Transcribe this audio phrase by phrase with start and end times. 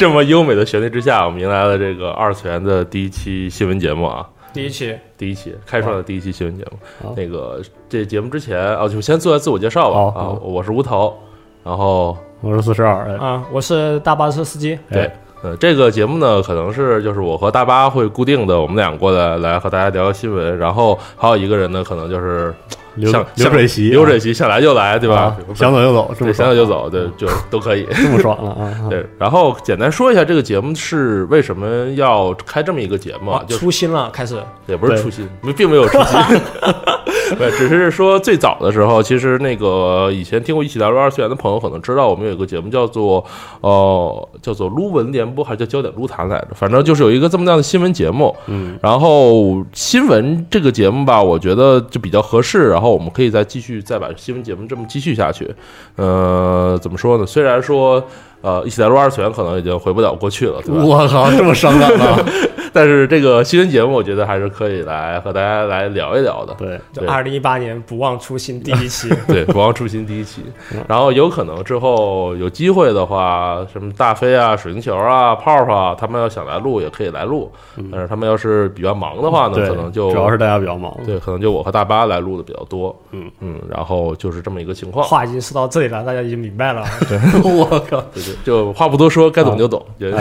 [0.00, 7.12] 在这么优美的旋律之下，我们迎来了这个二次元的第一期新闻节目啊，第一期，第一期开创的第一期新闻节目。
[7.14, 10.18] 那个这节目之前啊，就先做下自我介绍吧。
[10.18, 11.14] 啊，我是吴头，
[11.62, 13.14] 然后我是四十二，哎。
[13.16, 22.54] 啊，我是大巴车司机，对哎，呃，这个节目呢，可能是就是我和大巴会固定的，我们俩过来来和大家聊聊新闻，然后还有一个人呢，可能就是
[22.94, 25.36] 流像流水席，流水席想来就来，对吧啊？
[25.54, 27.86] 想走就走，这对，么爽想走就走，对，就都可以。
[27.92, 28.88] 这么爽了 啊！
[28.88, 33.44] 对，然后简单说一下这个节目是为什么要开这么一个节目啊？
[33.46, 36.40] 就初心了，开始，也不是初心，并没有初心，
[37.38, 43.24] 对，只是说最早的时候，其实那个以前听过一起聊聊二次元的朋友可能知道，我们有一个节目叫做
[43.60, 48.34] 呃叫做撸文联播还是叫焦点撸谈来着，反正就是有一个这么样的新闻节目。
[48.46, 55.48] 嗯，然后新闻这个节目吧，我觉得就比较合适，然后我们可以再继续再把新闻节目这么继续下去。
[55.96, 57.26] 呃，怎么说呢？
[57.26, 58.04] 虽然说
[58.42, 60.82] 呃一起来撸二次元可能已经回不了过去了，对吧？
[60.84, 62.18] 我靠，这么伤感啊！
[62.72, 66.54] 但是这个新闻节目，我觉得还是可以来和大家来聊一聊的。
[66.54, 77.50] 对，二零一八年不忘初心第一期， 对，不忘初心第一期嗯，然后有可能之后有机会的话，什么大飞啊、水晶球啊、泡泡啊，他们要想来录也可以来录，
[77.90, 82.96] 但是他们要是比较忙的话呢，可能就主要是大家比较忙，对，可能就我和大巴来录的比较多。
[83.10, 85.04] 嗯嗯，然后就是这么一个情况。
[85.04, 86.84] 话已经说到这里了，大家已经明白了。
[87.08, 89.84] 对我靠，对对，就话不多说，该懂就懂。
[89.98, 90.12] 对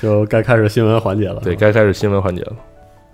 [0.00, 1.40] 就该开始新闻环节了。
[1.42, 2.52] 对，该开始新闻环节了。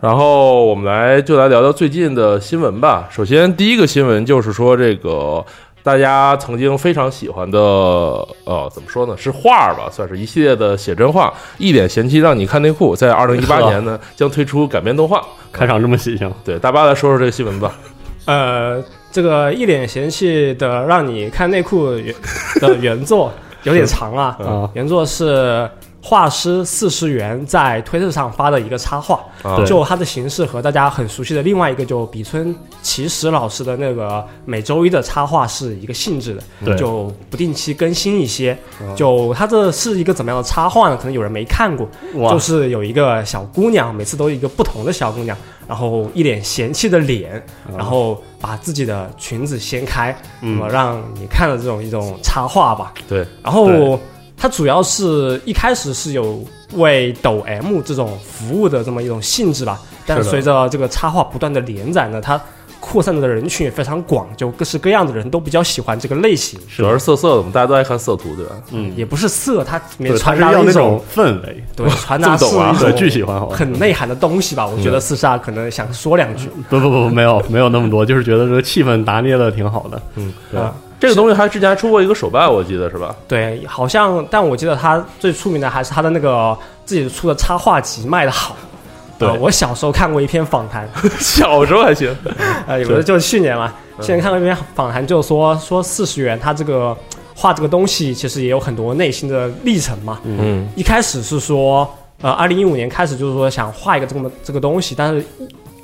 [0.01, 3.09] 然后我们来就来聊聊最近的新闻吧。
[3.11, 5.43] 首先，第一个新闻就是说，这个
[5.83, 9.17] 大家曾经非常喜欢的，呃，怎么说呢？
[9.17, 15.25] 是画儿吧，算是一系列的写真画，《一脸嫌弃让你看内裤》在二零一八 年呢将推出改编动画。
[15.51, 17.75] 开场这么喜庆，对，大巴来说说这个新闻吧。
[18.27, 18.83] 呃，
[19.13, 22.15] 这个一脸嫌弃的让你看内裤原
[22.61, 23.33] 的原作
[23.65, 25.69] 有点长啊，啊原作是
[26.07, 29.19] 画师四十元在推特上发的一个插画，
[29.65, 38.53] 就它的形式和大家很熟悉的另外一个就比村奇石老师的那个每周一的插画是一个性质的，对，就不定期更新一些。
[38.79, 38.93] 啊。
[38.95, 40.97] 就它这是一个怎么样的插画呢？
[40.99, 42.31] 可能有人没看过，哇。
[42.33, 45.35] 就，是有一个小姑娘，每次都一个不同的小姑娘，
[45.67, 47.43] 然后一脸嫌弃的脸，
[47.75, 52.93] 然后把自己的裙子掀开，那么嗯，让你看的这种一种插画吧。
[53.09, 53.99] 对，然后对
[54.37, 62.41] 它主要是一开始是有为抖 M 这种服务的这么一种性质吧，但是随着这个插画不断的连载呢，它
[62.81, 66.61] 扩散的人群也非常广，就各式各样的人都比较喜欢这个类型。
[66.77, 68.53] 主要是色色的嘛，大家都爱看色图，对吧？
[68.73, 74.67] 嗯，也不是色，它里面传达一种种氛围，对传达 是一种巨喜欢，很内涵的东西吧。
[74.67, 76.51] 我觉得四煞可能想说两句。
[76.69, 80.03] 不不不，没有没有那么多，就是觉得这个气氛拿捏的挺好的。
[80.17, 83.15] 嗯，对啊，这个东西还之前还出过一个手办，我记得是吧？
[83.29, 88.57] 对，好像，但我记得他最出名的还是他的那个自己出的插画集卖的好。
[89.17, 90.89] 对呃我小时候看过一篇访谈，
[91.21, 92.13] 小时候还行。
[92.67, 96.97] 呃，有的就是去年嘛，嗯去年看过一篇访谈，就说说四十元，他这个
[97.33, 100.19] 画这个东西其实也有很多内心的历程嘛。
[100.25, 101.89] 嗯一开始是说，
[102.23, 105.25] 呃，二零一五年开始就是说想画一个这么这个东西，但是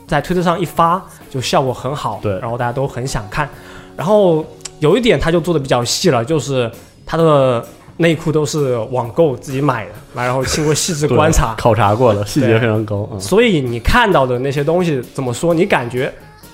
[0.09, 1.01] 在推特上一发
[1.31, 3.49] 就效果很好，对然后大家都很想看。
[3.97, 4.45] 然后
[4.81, 6.71] 有一点他就做的比较细了，就是
[7.07, 7.65] 他的
[7.99, 13.19] 内裤都是网购自己买的，然后经过细致观察， 考察过的，细节非常高啊。
[13.19, 15.55] 所以你看到的那些东西怎么说？
[15.55, 16.13] 你感觉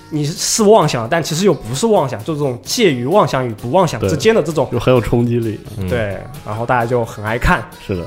[0.09, 4.67] 你是妄想，但其实又不是妄想，就这种介于妄想与不妄想之间的这种。
[4.71, 8.03] 就很有冲击力，嗯对，然后大家就很爱看，是的，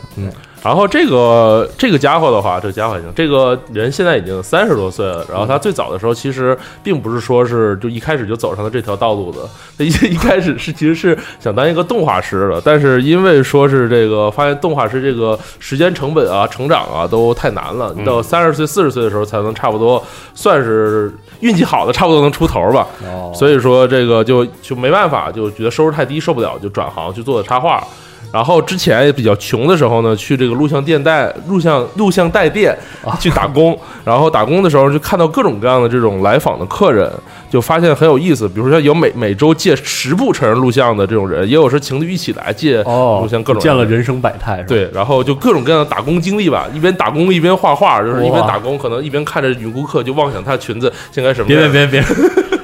[0.62, 5.25] 然后这个这个家伙的话，这个家伙还行，这个人现在已经三十多岁了。
[5.31, 9.39] 然后他最早的时候，其实并不是说是就一开始就走上了这条道路的。
[9.78, 20.03] 他 一一开始是其实是想当一个动画师的，但是因为说是这个发现动画师这个时间成本啊、成长啊都太难了，你到三十岁、四十岁的时候才能差不多
[20.34, 21.10] 算是
[21.41, 22.86] 运气好的，差不多能出头吧。
[23.04, 27.83] 哦，所以说这个就就没办法，就觉得收入太低受不了，就转行去做的插画。
[28.32, 32.77] 然后之前也比较穷的时候呢，去这个录像店带录像录像带店
[33.21, 37.09] 去打工，然后打工的时候就看到各种各样的这种来访的客人，
[37.48, 38.48] 就发现很有意思。
[38.48, 44.00] 比如说有每每周借十部成人录像的这种人，也有是情侣一起来借哦录像各种见了人。
[44.00, 51.59] 生百态，对，然后就各种各样的打工经历吧，一边打工一边画画，就是一边打工，可能一边看着女顾客就妄想她裙子应该什么别。
[51.68, 52.03] 别别别，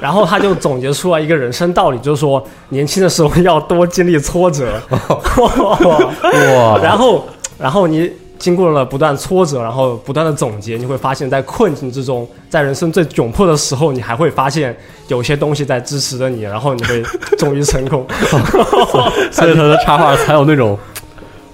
[0.01, 4.81] 然后他就总结出来一个人生道理，就是说年轻的时候要多经历挫折，
[5.39, 7.25] 哇， 然后
[7.59, 14.77] 然后你经过了不断挫折，然后不断的总结，你会发现在困境之中，在人生最窘迫的时候，你还会发现
[15.09, 17.03] 有些东西在支持着你，然后你会
[17.39, 18.07] 终于成功。
[19.33, 20.79] 所以他的插画才有那种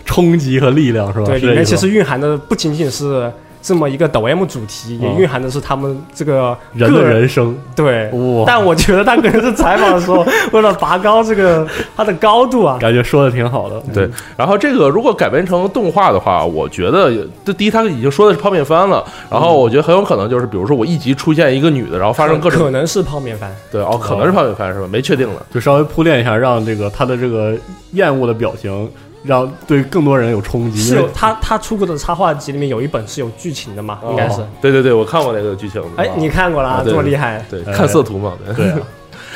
[0.05, 1.27] 冲击和力量是吧？
[1.27, 8.11] 对，里面其实蕴含的不仅仅是这么一个抖 M 主题，也哦蕴含的是他们这个人的人生对。
[8.11, 11.67] 哇，但我觉得他可能是采访的时候， 为了拔高这个
[11.97, 13.81] 它的高度啊，感觉说的挺好的。
[13.94, 17.11] 对，然后这个如果改编成动画的话，我觉得
[17.44, 23.49] 这第一他已经说的是泡面番了，然后我觉得很有可能就是比如说我一集出现一个女的，然后发生各种可能是泡面番。
[23.70, 24.88] 对哦，可能是泡面番是吧？
[24.91, 25.47] 没确定了。
[25.55, 27.55] 就稍微铺垫一下，让这个他的这个
[27.93, 28.91] 厌恶的表情，
[29.23, 30.81] 让对更多人有冲击。
[30.81, 34.45] 是有他他出过的插画集里面有一本是有剧情的嘛，应该是。
[34.61, 35.83] 对对对，我看过那个剧情。
[35.97, 38.33] 哎，你看过了啊，这么厉害，对哎看色图嘛？
[38.45, 38.79] 对对啊，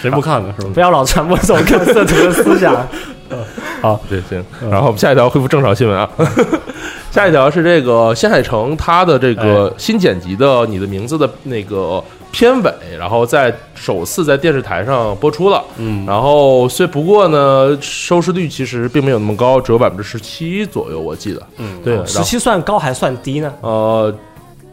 [0.00, 0.54] 谁不看呢？
[0.58, 0.70] 是吧？
[0.74, 2.74] 不要老传播这种看色图的思想。
[3.82, 4.44] 好对行。
[4.70, 6.08] 然后我们下一条恢复正常新闻啊。
[7.10, 15.64] 下一条是这个新海诚他的这个新剪辑的《你的名字》的那个片尾，然后在首次在电视台上播出了。
[15.78, 21.42] 嗯，然后虽不过呢，收视率其实并没有那么高，只有百分之十七左右，我记得。
[21.56, 23.50] 嗯对，十七算高还算低呢？
[23.62, 24.14] 呃，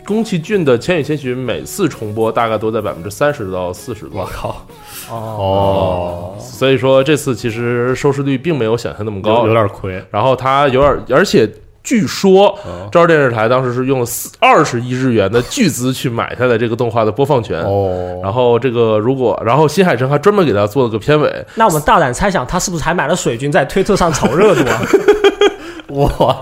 [0.05, 4.65] 宫崎骏的《千与千寻》每次重播大概都在百分之三十到四十多，我靠，
[5.09, 9.53] 哦，哦，所以说这次其实收视率并没有想象那么高有有。
[9.53, 10.03] 点亏。
[10.11, 11.50] 然后它有点，而且
[11.83, 17.59] 据说哦朝日电视台当时是用了四二十亿日元的巨资去买下来这个动画的播放权。
[17.61, 24.81] 哦，然后这个如果，然后新海诚还专门给他做了个片尾，那我们大胆猜想，他是不是还买了水军在推特上炒热度啊？
[26.19, 26.41] 哇，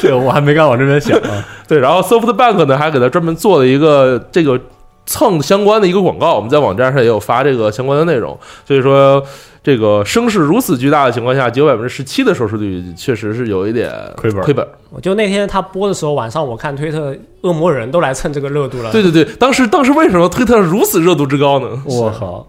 [0.00, 1.46] 这个我还没敢往这边想啊。
[1.68, 4.58] 对，然后 SoftBank 呢还给他专门做了一个这个
[5.06, 8.38] 蹭相关的一个广告，我们在网站上也有发这个相关的内容。
[8.66, 9.22] 所以说，
[9.62, 14.66] 这个声势如此巨大的情况下，只有百分之十七的收视率，确实是有一点亏本亏本。
[14.90, 18.90] 我就那天他播的时候，晚上我看推特，恶魔人都来蹭这个热度了。
[18.92, 21.82] 对对对，当时当时为什么推特如此热度之高呢？
[21.84, 22.46] 我靠，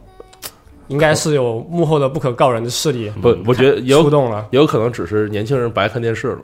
[0.88, 4.46] 应该是有幕后的不可告人的势力不，我觉得也有触动了。
[4.52, 6.40] 也有可能只是年轻人不爱看电视了，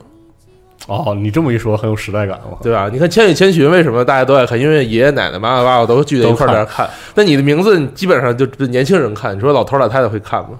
[0.86, 2.38] 哦，你这么一说，很有时代感。
[2.38, 2.88] 了对吧？
[2.92, 4.58] 你看《千与千寻》为什么大家都爱看？
[4.58, 6.88] 因为爷爷奶奶、妈妈爸爸都聚在一块儿在那看。
[7.14, 10.50] 那你的名字基本上就年轻人看，你说老头老太太会看吗？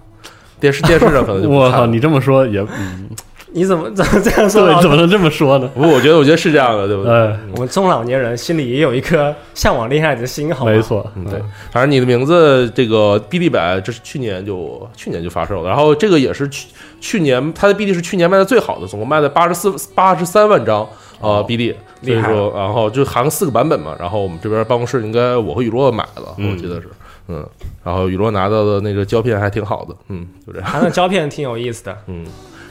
[0.60, 3.08] 电视电视上可能 我靠，你这么说也，嗯，
[3.52, 5.68] 你怎么怎么 这样说对，怎么能这么说呢？
[5.74, 7.12] 不，我觉得我觉得是这样的，对不对？
[7.12, 10.72] 哎，我们中老年人心里也有一颗向往恋爱的心，好吗？
[10.72, 11.40] 没错，嗯，对，
[11.70, 16.68] 反正你的名字这个 BD 版，这是去年就去年就发售了，然后这个也是去
[17.00, 20.86] 去年它的 BD 是去年卖的最好的，总共卖了八十四八十三万张
[21.20, 26.88] 呃 BD，所以说然后就含四个版本嘛，然后我们这边办公室应该我和雨落买了，嗯我记得是，
[27.28, 27.46] 嗯，
[27.82, 31.96] 然后雨落拿到的那个胶片还挺好的，嗯，就这样，他那胶片挺有意思的。
[32.08, 32.26] 嗯。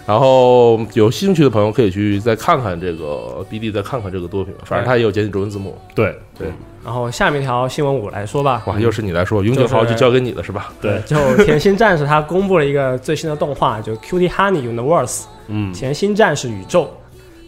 [0.07, 5.77] 然后有兴趣的朋友可以去再看看这个 BD，再看看这个作品，反正它也有简体中文字幕。
[5.93, 6.17] 对。
[6.39, 6.47] 对，
[6.85, 10.71] 然后下面一条新闻我来说吧，哇，又是你来说，永久号就交给你了是吧？
[10.79, 16.89] 对，就甜心战士它公布了一个最新的动画，就 Cutie Honey Universe 嗯，甜心战士宇宙，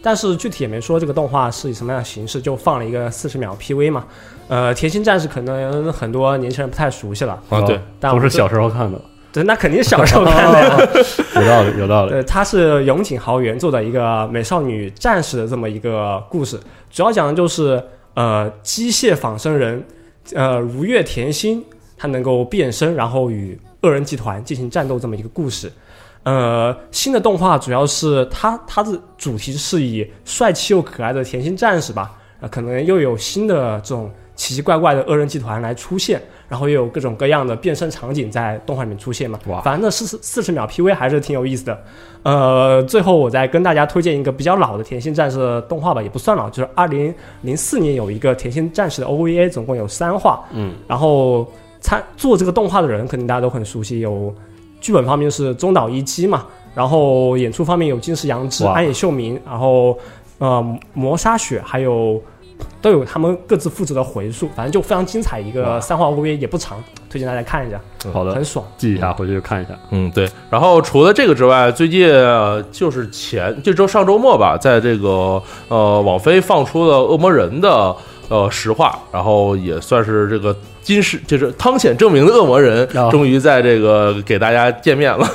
[0.02, 4.04] 但是具体也没说这个动画是以什么样的形式，就放了一个四十秒 PV 嘛。
[4.48, 9.00] 呃，甜心战士可能很多年轻人不太熟悉了，啊，对，但我是小时候看的，
[9.32, 11.04] 对，那肯定是小时候 看的。
[11.36, 12.10] 有道理，有道理。
[12.12, 16.58] 对，它是永井豪原作的一个美少女战士的这么一个故事，
[16.90, 17.82] 主要讲的就是
[18.14, 19.82] 呃机械仿生人
[20.34, 21.64] 呃如月甜心，
[21.96, 25.70] 她能够变身，然后与恶人集团进行战斗这么一个故事。
[26.22, 39.38] 呃，新的动画主要是它它的主题是以帅气又可爱的甜心战士吧，啊、可能又有新的这种奇奇怪怪的恶人集团来出现，然后又有各种各样的变身场景在动画里面出现嘛。
[39.46, 41.82] 哇反正那四十四十秒 PV 还是挺有意思的。
[42.24, 50.44] 呃，最后我再跟大家推荐一个比较老的甜心战士的动画吧，也不算老，就是二零零四年有一个甜心战士的 OVA，总共有三话。
[50.52, 51.46] 嗯，然后
[51.80, 54.34] 参做这个动画的人肯定大家都很熟悉，有
[54.80, 59.96] 剧本方面是中岛一基嘛，然后演出方面有金石阳之、哇安野秀明，然后
[60.38, 62.20] 呃磨砂雪，还有
[62.80, 67.80] 都有他们各自负责的回溯，反正就非常精彩一个三话 OVA，也不长，推荐大家看一下，
[68.12, 68.64] 好的很，爽。
[68.76, 69.70] 记一下，回去看一下。
[69.90, 70.28] 嗯，对。
[70.48, 77.94] 然后除了这个之外，最近呃就是前这周上周末吧，在这个呃网飞放出了《恶魔人》的
[78.28, 85.28] 呃实话，然后也算是这个今世就是汤显证明的恶魔人，啊终于在这个给大家见面了。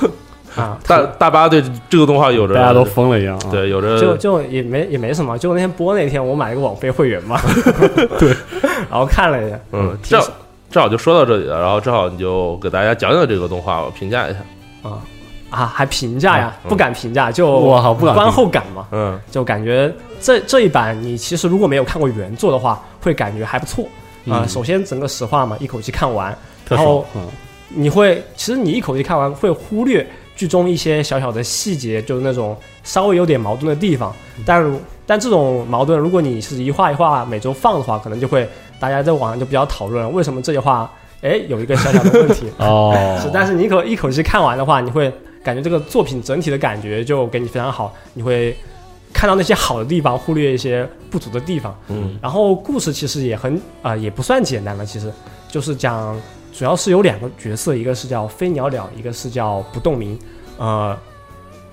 [0.56, 7.40] 啊， 大大巴对这个动画有着大家都疯了一样啊！，对有着就就也没也没什么，就那天播那天我买了个网飞会员嘛，
[8.20, 8.30] 对，
[8.90, 10.28] 然后看了一下，嗯，挺正好
[10.72, 14.40] 正好就说到这里了，然后正好你就给大家讲讲这个动画我，评价一下。
[14.84, 15.00] 啊
[15.52, 23.86] 啊还评价呀，嗯不敢评价，就哇好不敢观后感嘛，嗯就感觉这这一版你其实如果没有看过原作的话，会感觉还不错
[24.28, 26.36] 啊、嗯首先整个实话嘛，一口气看完，
[26.70, 27.06] 然后。
[27.16, 27.22] 嗯，
[27.70, 30.06] 你会其实你一口气看完会忽略
[30.36, 34.14] 剧中一些小小的细节，就是那种稍微有点矛盾的地方。
[34.46, 38.48] 但如但这种矛盾，如果你是一画一画每周放的话，可能就会
[38.80, 42.48] 大家在网上就比较讨论为什么这些话哎有一个小小的问题。
[42.60, 45.12] 哦， 是，但是你一口一口气看完的话，你会
[45.44, 48.56] 感觉这个作品整体的感觉就给你非常好，你会
[49.14, 51.74] 看到那些好的地方，忽略一些不足的地方。
[51.88, 55.12] 嗯然后故事其实也很啊、也不算简单了，其实
[55.50, 56.20] 就是讲
[56.58, 60.18] 主要是有两个角色，一个是叫飞鸟鸟，一个是叫不动明，
[60.58, 60.98] 呃，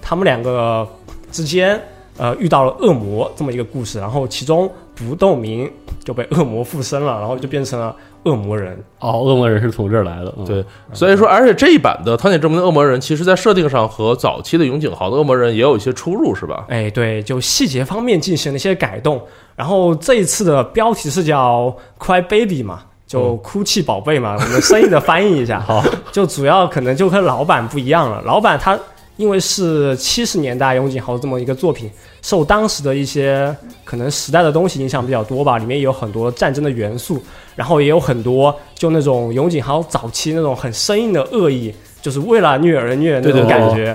[0.01, 0.87] 他们两个
[1.31, 1.81] 之间
[2.19, 5.71] 呃遇到了恶魔这么一个故事，然后其中不动明
[6.05, 8.77] 就被恶魔附身了，然后就变成了恶魔人。
[8.99, 16.65] 哦，恶魔人是从这儿来的，嗯对，所以说，而且这一版的《汤浅证明的恶魔人》，其实在设定上和早期的永井豪的恶魔人也有一些出入，是吧？
[16.69, 19.23] 哎，对，就细节方面进行了一些改动。
[19.55, 22.83] 然后这一次的标题是叫 “Cry Baby” 嘛，
[23.13, 25.61] 就哭泣宝贝嘛，我们生硬的翻译一下。
[25.67, 28.23] 好，就主要可能就和老版不一样了。
[28.23, 28.79] 老版他
[29.17, 31.91] 因为是七十年代永井豪这么一个作品，
[32.23, 33.55] 受当时的一些
[33.85, 37.23] 可能时代的东西影响比较多吧，里面也有很多战争的元素，
[37.55, 43.95] 然后也有很多就那种永井豪早期那种很生硬的恶意，就是为了虐而虐那种对对对感觉，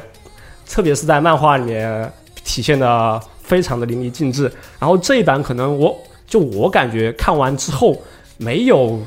[0.69, 4.43] 特别是在漫画里面体现的非常的淋漓尽致。
[4.77, 5.97] 然后这一版可能我
[6.27, 7.99] 就我感觉看完之后
[8.37, 8.99] 没有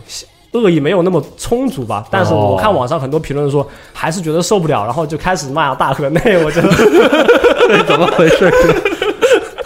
[0.53, 8.51] 恶意没有那么充足吧，但是我看网上很多评论说还是觉得受不了，然后就开始骂大河内，我觉得， 怎么回事？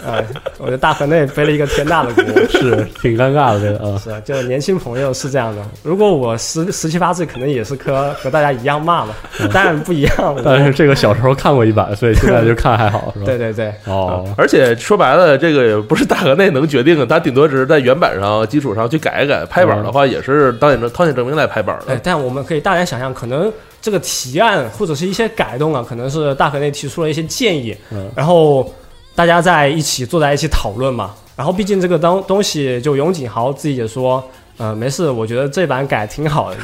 [0.05, 0.23] 哎，
[0.57, 2.23] 我觉得大河内背了一个天大的锅。
[2.49, 5.61] 是挺尴尬的，这个啊，是，就年轻朋友是这样的。
[5.83, 9.13] 如果我十十七八岁，可能也是和和大家一样骂嘛，
[9.51, 10.35] 当然不一样。
[10.43, 13.25] 但是这个小时候看过一版，所以现在就看还好，是吧？
[13.25, 19.45] 对对对，哦，而且说白了，这个也不是大河内能决定的，他顶多只是在原版上基础上去改一改。
[19.45, 28.73] 拍板的话，也是当年汤浅证明来拍板哎的。，但我们可以大胆想象，可能这个提案或者是一些改动啊，可能是大河内提出了一些建议，嗯然后
[29.15, 31.11] 大家在一起坐在一起讨论嘛。
[31.35, 34.23] 然后毕竟这个东东西，就永井豪自己也说，
[34.57, 36.57] 呃，没事，我觉得这版改挺好的。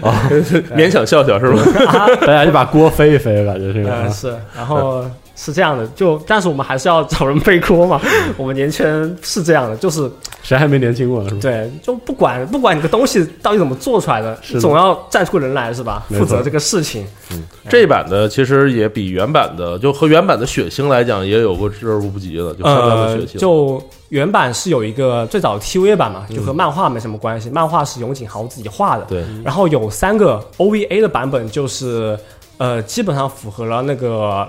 [0.74, 1.62] 勉强笑笑是吧？
[2.24, 5.04] 大家就把锅飞一飞，感觉这个呃，啊是，然后
[5.36, 8.00] 是这样的，就但是我们还是要找人背锅嘛。
[8.36, 10.10] 我们年轻人是这样的，就是
[10.42, 11.28] 谁还没年轻过呢？
[11.28, 11.40] 是吧？
[11.42, 16.04] 对，就不管不管你个东西到底怎么做出来的，总要站出人来是吧？
[16.08, 17.06] 负责这个事情。
[17.30, 23.38] 嗯这一版的其实也比原版的，就和原版的血腥来讲，也有过之而无不及的，就相当的呃血，腥。
[23.40, 29.04] 就原版是有一个最早的 TV 版嘛，就和漫画没什么关系，漫画是永井豪自己画的。
[29.08, 32.16] 对，然后有三个 OVA 的版本，就是
[32.58, 34.46] 呃，基本上符合了那个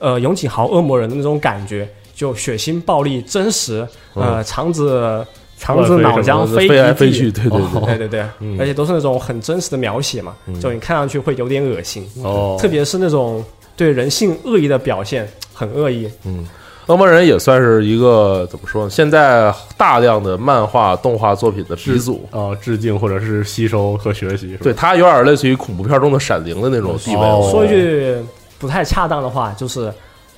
[0.00, 5.24] 呃永井豪恶魔人的那种感觉，就血腥、暴力、真实，呃，肠子
[5.58, 7.60] 肠子脑浆飞飞来飞去，对对对。
[7.60, 8.24] 哦对对
[8.58, 13.42] 而且都是那种很真实的描写嘛，嗯就你看上去会有点恶心，哦，特别是那种
[13.76, 16.08] 对人性恶意的表现，很恶意。
[16.24, 16.46] 嗯，
[16.86, 18.90] 恶魔人也算是一个怎么说呢？
[18.90, 22.26] 现在大量的漫画、动画作品的鼻祖。
[22.30, 27.22] 啊，致敬或者是吸收和学习，对，他有点类似于恐怖片中的闪灵的那种地位。
[27.22, 28.14] 哦说一句
[28.58, 29.92] 不太恰当的话，就是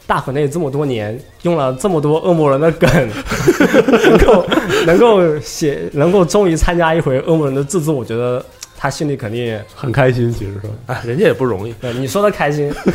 [0.06, 2.88] 大河内这么多年用了这么多恶魔人的梗，
[4.02, 4.46] 能够
[4.86, 8.44] 能够写，能够终于参加一回恶魔人的制作，我觉得
[8.80, 11.72] 他心里肯定，很开心，其实是吧哎，人家也不容易。
[11.80, 12.72] 对你说的开心，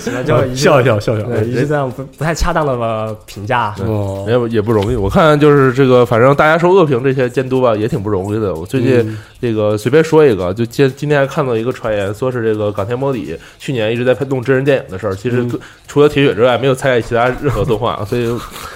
[0.00, 3.74] 行了，就一句笑一笑笑笑，对，一句这样不不太恰当的呃评价。
[3.80, 8.54] 哦，也也不容易，我看就是这个，反正大家受恶评这些监督吧，也挺不容易的。
[8.54, 18.32] 我最近嗯这个随便说一个，就今今天还看到一个传言，说是这个冈田摸底去年一直在拍弄真人电影的事儿，其实嗯除了铁血之外，没有参与其他任何动画，所以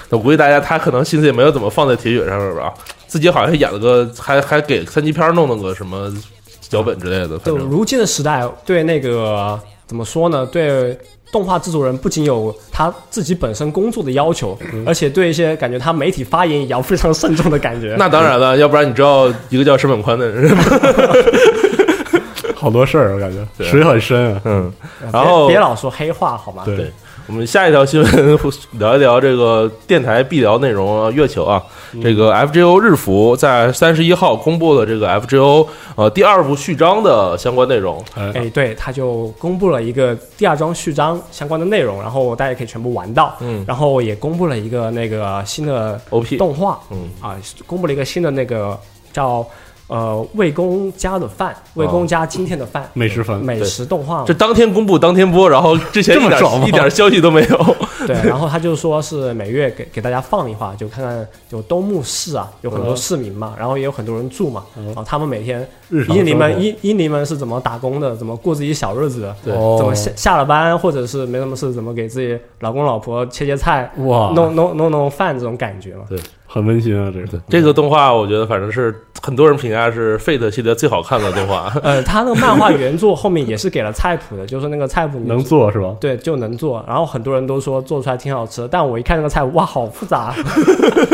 [0.09, 2.75] 我估计大家他可能心思也没有怎么放在铁血上面吧。
[3.09, 6.13] 自己好像演了个，还还给三级片弄了个什么
[6.61, 10.47] 脚本之类的，就如今的时代，对那个怎么说呢？
[10.47, 10.97] 对
[11.33, 17.97] 动画制作人不仅有他自己本身工作的要求，而且对一些感觉他媒体发言也要非常慎重的感觉。
[18.01, 20.65] 那当然了，要不然你知道一个叫石本宽的人吗？
[22.57, 24.41] 好多事儿，我感觉对水很深啊。
[24.45, 24.73] 嗯，
[25.13, 26.63] 然后别老说黑话好吗？
[26.65, 26.93] 对对
[27.29, 28.39] 我们下一条新闻
[28.79, 31.63] 聊一聊这个电台必聊内容啊，月球啊，
[32.03, 38.03] 这个 FGO 日服在三十一号公布了这个 FGO 呃第二部序章的相关内容。
[38.15, 43.37] 哎，哎，对，他就公布了一个第二章序章相关的内容，然后大家可以全部玩到。
[43.41, 43.63] 嗯。
[43.69, 46.81] 然后也公布了一个那个新的，OP，动画。
[46.91, 47.11] 嗯。
[47.21, 48.79] 啊，公布了一个新的那个
[49.13, 49.47] 叫
[49.89, 54.25] 呃魏公家的饭，魏公家今天的饭，美食饭美食动画嘛。
[54.27, 56.65] 这当天公布当天播，然后 之前一这么爽吗？
[56.65, 57.77] 点一点消息都没有。
[58.07, 76.03] 对， 然后他就说是每月给给大家放一话，就看看就东木市啊，有很多市民嘛，然后也有很多人住嘛，然后他们每天日常英灵们英英灵们是怎么打工的，怎么过自己小日子的，对哦怎么下下了班或者是没什么事，怎么给自己老公老婆切切菜，哇，弄弄弄弄饭这种感觉嘛。
[76.09, 76.19] 对
[76.51, 81.71] 很温馨啊，这个这个动画我觉得反正是很多人评价是 Fate 系列最好看的动画。
[81.83, 85.95] 呃，他那个漫画原作后面也是给了菜谱的，就是那个菜谱能做是吧？
[86.01, 86.83] 对，就能做。
[86.89, 90.35] 然后很多人都说做出来挺好吃的，但我一看那个菜，哇，好复杂，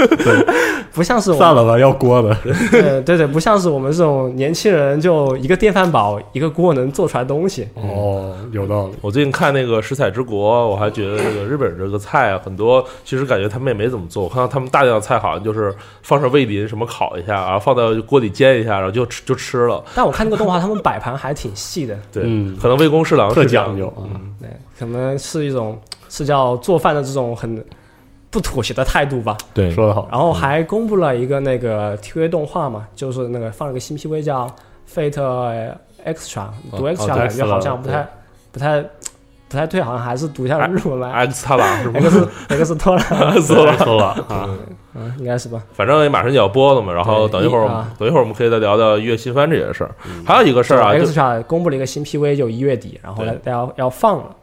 [0.95, 2.33] 不像是我散了吧，要锅的。
[2.71, 7.69] 对对对，不像是我们这种年轻人，就一个电饭煲一个锅能做出来东西。
[7.75, 8.95] 哦，有道理。
[9.01, 14.23] 我最近看那个《食彩之国》，我还觉得这个日本这个菜啊，很多其实感觉他们也没怎么做。
[14.25, 19.83] 我看到他们大量的菜好像就是放上味淋什么烤一下，然后放到锅里煎一下，然后就吃就吃了。
[19.95, 24.05] 但我看那个动画，他们摆盘还挺细的，对，嗯可能魏公侍郎特是讲究啊。
[24.41, 25.79] 对，可能是一种
[26.09, 27.65] 是叫做饭的这种很
[28.35, 29.37] 不妥协的态度吧。
[29.55, 30.09] 对说得好。
[30.11, 34.53] 然后还公布了一个那个 TV 动画嘛，就是那个放了个新 PV 叫
[34.93, 35.13] Fate
[36.05, 38.05] Extra，读哦 Extra 哦感觉好像不太
[38.51, 38.83] 不太
[39.49, 41.13] 不太对，好像还是读一下日文吧。
[41.13, 43.03] X 塔拉是吗？X X 托拉，
[43.41, 44.51] 搜 了搜了啊，
[44.95, 45.63] 嗯，应该是吧。
[45.73, 49.95] 反正也马上就要播了嘛，然后等一会儿等一会儿我们可以再聊聊一月新番这件事儿。
[50.27, 54.37] 还有一个事儿啊，就 Extra 公布了一个新 PV，就一月底，然后对来要要放了。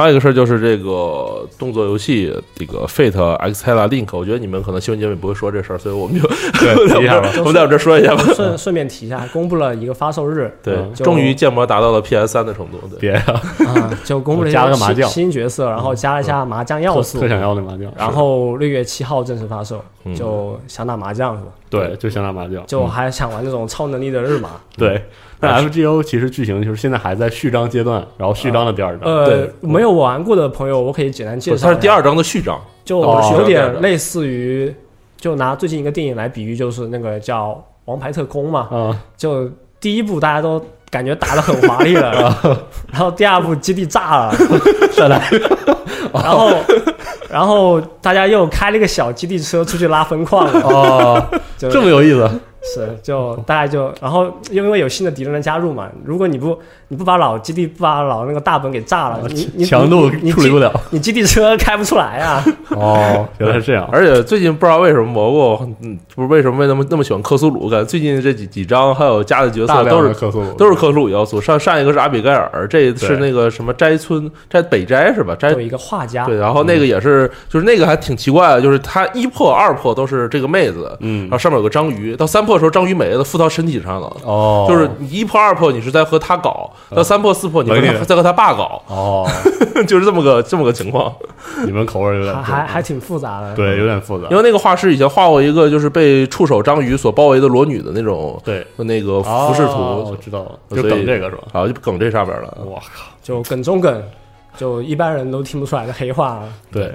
[0.00, 6.26] 还有一个事儿就是这个动作游戏这个 Fate X t e l a Link，我觉得你们可能新闻节目也不会说这事儿，所以我们就
[6.58, 7.30] 对， 提一下吧。
[7.38, 8.22] 我们在我这儿说一下吧。
[8.34, 12.78] 顺顺便提一下，公布了一个发售日对，终于建模达到了 PS 三的程度。
[12.88, 13.24] 对，别呀，
[13.66, 17.92] 啊，就 公布了一新加了个麻将新角色，然后加了一下麻将要素特，想要的麻将。
[17.96, 21.50] 然后六月七号正式发售，嗯就想打麻将是吧？
[21.68, 22.64] 对，就想打麻将。
[22.66, 24.50] 就还想玩那种超能力的日麻。
[24.76, 25.04] 对，
[25.40, 29.08] 那 FGO 其实剧情就是现在还在序章阶段，然后序章的第二章。
[29.08, 31.68] 呃对，没有玩过的朋友，我可以简单介绍。
[31.68, 32.60] 它是第，二章的序章。
[32.84, 34.74] 就哦有点类似于，
[35.16, 37.50] 就拿最近一个电影来比喻，就是那个叫
[37.84, 38.68] 《王牌特工》嘛。
[38.72, 39.48] 嗯，就
[39.78, 42.12] 第一部大家都感觉打的很华丽了，
[42.90, 44.34] 然后第二部基地炸了，
[44.96, 45.30] 再来。
[46.12, 46.50] 然后
[47.30, 51.24] 然后大家又开了一个小基地车出去拉分矿了，哦，
[51.56, 52.28] 这么有意思。
[52.62, 56.56] 是就大家就然后因为有新的敌人的加入嘛，如果你不
[56.88, 60.72] 你不把老基地不把老那个大本给炸了，你你强度你处理不了。
[60.90, 62.44] 你基地车开不出来啊。
[62.70, 63.88] 哦，原来是这样。
[63.90, 71.40] 而且最近不知道为什么蘑菇，嗯，不是为什么那么那么喜欢克苏鲁，感觉最近这几几章还有加的角色都是的克苏鲁都是克苏鲁要素。
[71.40, 75.34] 上上一个是阿比盖尔，这是那个什么斋村斋北斋是吧？
[75.34, 84.16] 斋有一个画家，对，然后那个也是，就是那个还挺奇怪的，就是他一破二破都是这个妹子，嗯然后上面有个章鱼，到三破的时候章鱼没了，附到身体上了。
[84.24, 87.70] 哦，就是你一破二破，你是在和他搞；到三破四破，你
[88.04, 89.24] 在和他爸搞，哦，
[89.86, 91.14] 就是这么个这么个情况。
[91.64, 93.54] 你们口味有点还还还挺复杂的。
[93.54, 94.36] 对，有点复杂因。
[94.36, 101.42] 为那个画师以前画过一个，就是被触手章鱼所包围的裸女的那种对，那个服饰图，哦我知道了，就梗这个是吧？
[101.52, 102.58] 啊就梗这上面了。
[102.64, 104.02] 我靠，就梗中梗，
[104.56, 106.40] 就一般人都听不出来的黑话。
[106.72, 106.92] 对，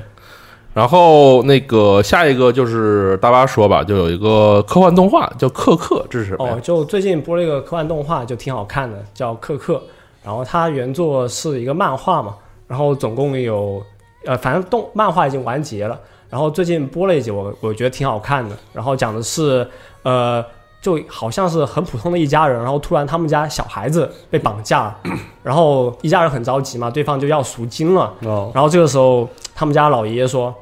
[0.76, 6.60] 然后那个下一个就是大巴说吧，就有一个科幻动画叫《克克》，这是什么哦，？
[6.62, 9.76] 就最近播了一个科幻动画，就挺好看的，叫《克克》。
[10.22, 12.36] 然后它原作是一个漫画嘛，
[12.68, 13.82] 然后总共有，
[14.26, 15.98] 呃，反正动漫画已经完结了。
[16.30, 18.54] 然后最近播了一集，我我觉得挺好看的。
[18.74, 19.66] 然后讲的是，
[20.04, 20.44] 呃，
[20.82, 24.98] 就好像是很普通的一家人，然后突然他们家小孩子被绑架了，
[25.42, 28.12] 然后一家人很着急嘛，对方就要赎金了。
[28.26, 30.54] 哦，然后这个时候，他们家老爷爷说：“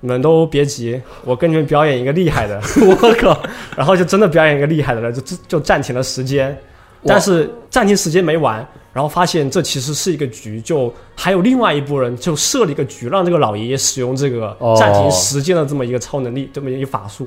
[0.00, 2.60] 你们都别急，我跟你们表演一个厉害的。
[2.86, 3.40] ”我靠！
[3.76, 6.56] 然后就真的表演一个厉害的了，就就就暂停了时间。
[7.04, 17.26] 但是暂停时间没完，然后发现这其实是一个局，就还有另外一拨人就设了一个局，让这个老爷爷使用这个哦暂停时间的这么一个超能力，这么一个法术。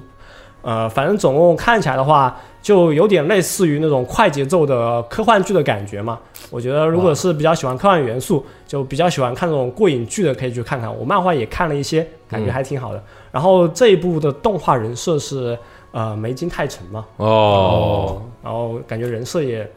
[0.62, 6.19] 呃，反正总共看起来的话，就有点类似于那种快节奏的科幻剧的感觉嘛。
[6.50, 10.93] 我觉得如果是比较喜欢科幻元素，就比较喜欢看那种过瘾剧的，可以去看看。
[10.95, 13.04] 我漫画也看了一些，感觉还挺好的。
[13.32, 15.58] 然后这一部的动画人设是
[15.91, 19.69] 呃梅津泰臣嘛，哦，然后感觉人设也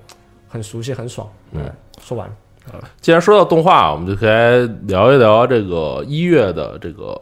[0.49, 1.29] 很熟悉，很爽。
[1.53, 1.62] 嗯，
[2.03, 2.35] 说完了。
[3.01, 7.14] 既然说到动画，我们就可以来聊一聊这个一月的这个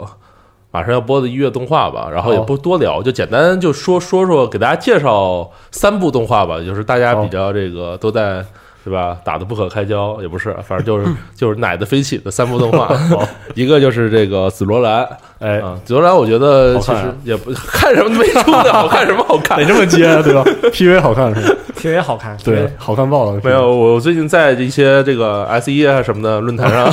[0.73, 2.09] 马上要播的一月动画吧。
[2.13, 8.45] 然后也不多聊，就简单就说说说，给大家介绍三部动画吧，就是大家比较这个都在
[8.85, 9.17] 对吧？
[9.25, 12.91] 打得不可开交也不是，反正就是就是奶的飞起的三部动画，
[13.55, 15.07] 一个就是这个紫罗兰
[15.39, 19.65] 哎，啊，紫罗兰我觉得其实也不看什么没出的好看什么好看 得。
[19.65, 23.41] 这么接对吧？PV 好看是吧？？PV 好看，对，好看爆了。
[23.43, 26.89] 没有，我最近在一些这个 S 一啊什么的论坛上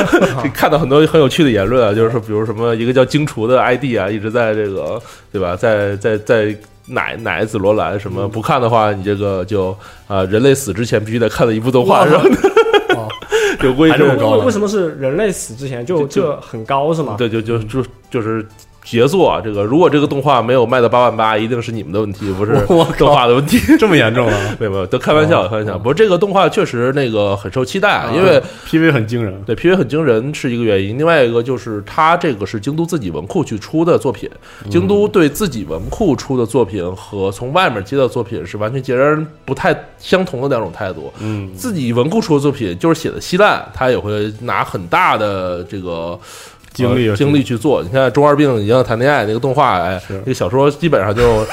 [0.52, 5.00] 看到很多很有趣的言论啊，就是说，比如什么一个叫荆厨的 ID 啊，一直在这个
[5.32, 6.54] 对吧，在在在
[6.86, 12.28] 奶奶紫罗兰什么不看的话，你这个就啊、人类死之前必须得看的一部动画，哇然后
[12.96, 13.08] 哦
[13.62, 17.16] 有规还这么，高为为什么是人类死之前就就就这很高是吗？
[17.18, 18.46] 对，就就就就是。
[18.84, 23.58] 杰作啊，这个如果这个动画没有卖到八万八，一定是你们的问题，不是我动画的问题。
[23.80, 25.78] 这么严重啊没有没有，都开玩笑，开玩笑。
[25.78, 34.28] 不过这个动画确实那个很受期待啊，因为？PV 很惊人，对 PV 很惊人是一个原因，另外一个就是它这个是京都自己文库去出的作品，
[34.68, 41.10] 京都对自己文库出的作品和从外面接到作品是完全截然不太相同的两种态度。
[41.20, 46.18] 嗯，自己文库出的作品就是写的稀烂，他也会拿很大的这个。
[46.74, 51.46] 精力呃精力去做，你看中二病已经谈恋爱那个动画，哎，是那个小说基本上就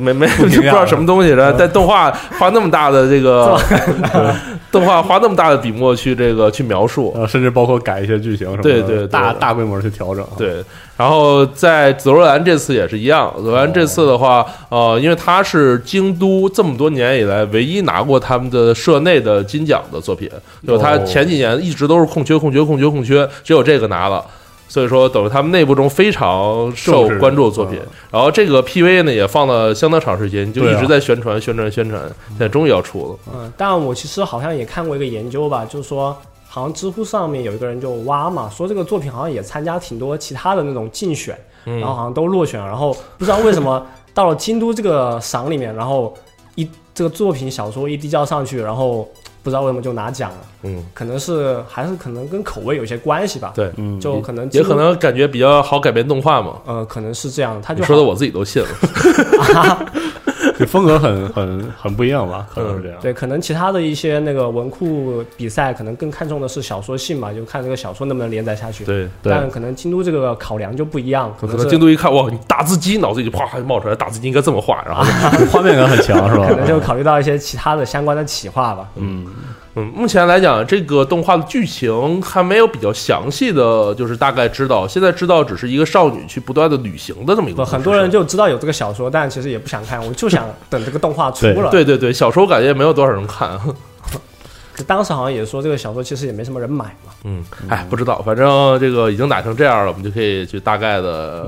[0.00, 3.56] 没没就 不知道什么东西，然后在动画花那么大的这个
[4.72, 10.26] 动画花那么大的笔墨去这个去描述，呃，甚至包括改一些剧情什么的，对对对大大规模去调整。
[10.38, 10.64] 对，
[10.96, 20.30] 然后在紫罗兰这次也是一样，紫罗兰这次的话，呃，因为它是京都这么多年以来唯一拿过他们的社内的金奖的作品，
[20.66, 24.24] 就是它哦前几年一直都是空缺、空缺、空缺、空缺，只有这个拿了。
[24.72, 27.78] 所以说，等于他们内部中非常受关注的作品，
[28.10, 33.18] 然后这个 PV 呢也放了相当长时间，就一直在宣传、宣传、宣传，现在终于要出了。
[33.34, 36.16] 嗯，但我其实好像也看过一个研究吧，就是说，
[36.48, 41.78] 好像知乎上面有一个人就挖嘛，说这个作品好像也参加挺多其他的那种竞选，嗯。
[41.78, 46.14] 然后好像都落选，然后不知道为什么到了京都这个赏里面，然后
[46.54, 49.06] 一这个作品小说一递交上去，然后
[49.42, 56.58] 不知道为什么就拿奖了，嗯，可能是还是可能跟口味有些关系吧，对，嗯，就可能也可能感觉比较好改编动画嘛。
[56.66, 58.68] 呃可能是这样，他就说的我自己都信了。
[58.82, 60.21] 这
[60.66, 62.46] 风格很很很不一样吧？
[62.54, 62.98] 可能是这样。
[63.00, 68.84] 对，可能其他的一些那个文库比赛，可能更看重的是小说性嘛，就看这个小说能不能连载下去。
[68.84, 75.02] 对，对但可能京都这个考量就不一样，可可能京都一看，哇，你打字机脑子里就啪就冒出来，打字机应该这么画，然后
[75.50, 76.46] 画面感很强，是吧？
[76.50, 78.88] 可能就考虑到一些其他的相关的企划吧。
[78.96, 79.26] 嗯，
[79.74, 84.86] 嗯，目前来讲，这个动画的剧情还没有比较详细的，就是大概知道。
[84.86, 87.64] 现在知道只是一个少女去不断的旅行的这么一个。
[87.64, 91.70] 很多人就知道有这个小说，但其实也不想看，我就想等这个动画出了。
[91.70, 93.58] 对对对，小说感觉也没有多少人看。
[94.74, 97.12] 可当时好像也说这个小说其实也没什么人买嘛。
[97.24, 101.44] 嗯，哎，不知道，反正这个已经打成这样了，我们就可以去大概的，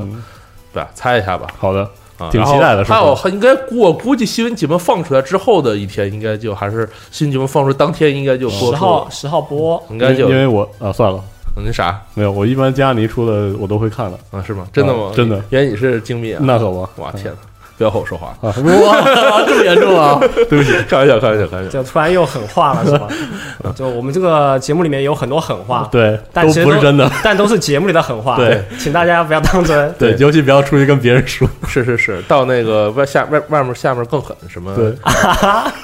[0.72, 0.88] 对吧？
[0.94, 1.46] 猜一下吧。
[1.58, 11.22] 好的，啊，挺期待的是吧还有，应该估我估计新闻节目放出来之后的一天，应该就还是新闻节目放出当天，应该就播十号，十号播，应该就因为我啊，算了，
[11.64, 14.42] 那啥没有，我一般加尼出的我都会看的，啊？
[14.46, 14.66] 是吗？
[14.72, 15.11] 真的吗？
[15.12, 16.40] 啊真的原来你是精密啊！
[16.44, 16.81] 那可不。
[16.96, 17.38] 哇天哪！
[17.76, 18.54] 不要和我说话，啊！
[18.54, 20.20] 哇，这么严重啊！
[20.48, 21.70] 对不起，开玩笑，开玩笑，开玩笑。
[21.70, 23.08] 就突然又狠话了，是吧？
[23.74, 27.10] 就我们这个节目里面有很多狠话，对，都但其实都不是真的。
[27.24, 29.92] 但都是节目里的狠话，对，请大家不要当真。
[29.98, 31.48] 对，尤其不要出去跟别人说。
[31.66, 34.94] 是是是，到那个外下外外面下面更狠，什么对，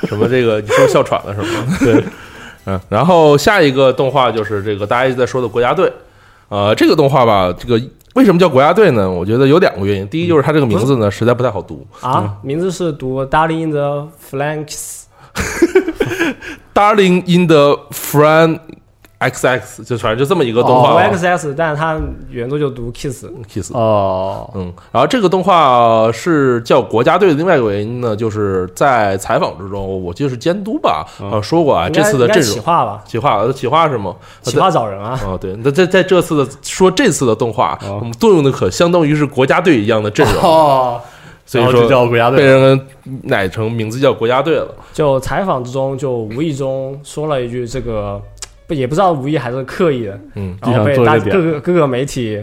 [0.09, 1.77] 什么这个，你说哮喘了是吗？
[1.81, 2.05] 对，
[2.67, 5.93] 嗯，然后下一个动画就是这个大家一直在说的国家队，
[6.51, 7.81] 呃，这个动画吧，这个
[8.15, 9.09] 为什么叫国家队呢？
[9.11, 11.87] 我觉得有两个原因，第一就是它这个名字呢实在不太好读。
[12.01, 17.79] 啊，名字是读 Darling in the Flanks，，Darling in the
[19.21, 23.27] XX，就反正就这么一个动画读吧 XS，但是它原作就读 Kiss。
[23.47, 23.71] ，Kiss。
[23.75, 34.17] 哦，嗯，然后这个动画是叫国家队的另外一个原因呢，就是在采访之中，我记得是监督吧，啊说过啊，这次的阵容企划吧，企划呃企划是吗？
[34.41, 41.01] 企划找人啊，哦，对，那在在这次的说这次的动画，哦我们动用的可相当于是国家队一样的阵容，哦，
[41.45, 42.39] 所以然后就说叫国家队。
[42.39, 42.81] 被人
[43.25, 44.75] 奶成名字叫国家队了。
[44.95, 48.21] 就采访之中就无意中说了一句这个，
[48.71, 52.41] 不也不知道无意还是刻意的，嗯，然后被大各个各个媒体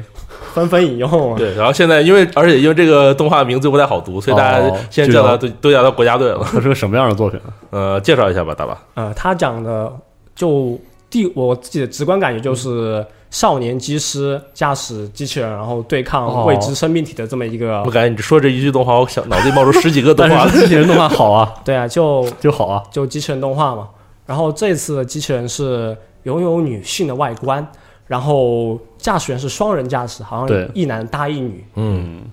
[0.54, 1.34] 纷纷引用。
[1.38, 1.56] 对。
[1.56, 6.42] 然后现在因为而且因为这个动画名字不太好读，所以大家哦现在叫它都都叫它国家队了。
[6.44, 7.40] 它是个什么样的作品？
[7.72, 8.78] 呃，介绍一下吧，大巴。
[8.96, 9.90] 呃，他讲的
[10.36, 10.78] 就
[11.10, 20.46] 第我自己的直观感觉就是少年机师驾驶机器人，然后对抗哦未知生命体的这么一个我，感觉你说这一句动画，我想脑子里冒出十几个动画。
[20.52, 22.84] 机器人动画好啊， 对啊，就就好啊。
[22.92, 23.88] 就机器人动画嘛。
[24.26, 27.66] 然后这次的机器人是拥有女性的外观，
[28.06, 31.66] 然后驾驶员是双人驾驶，好像一男搭一女。
[31.76, 32.24] 嗯，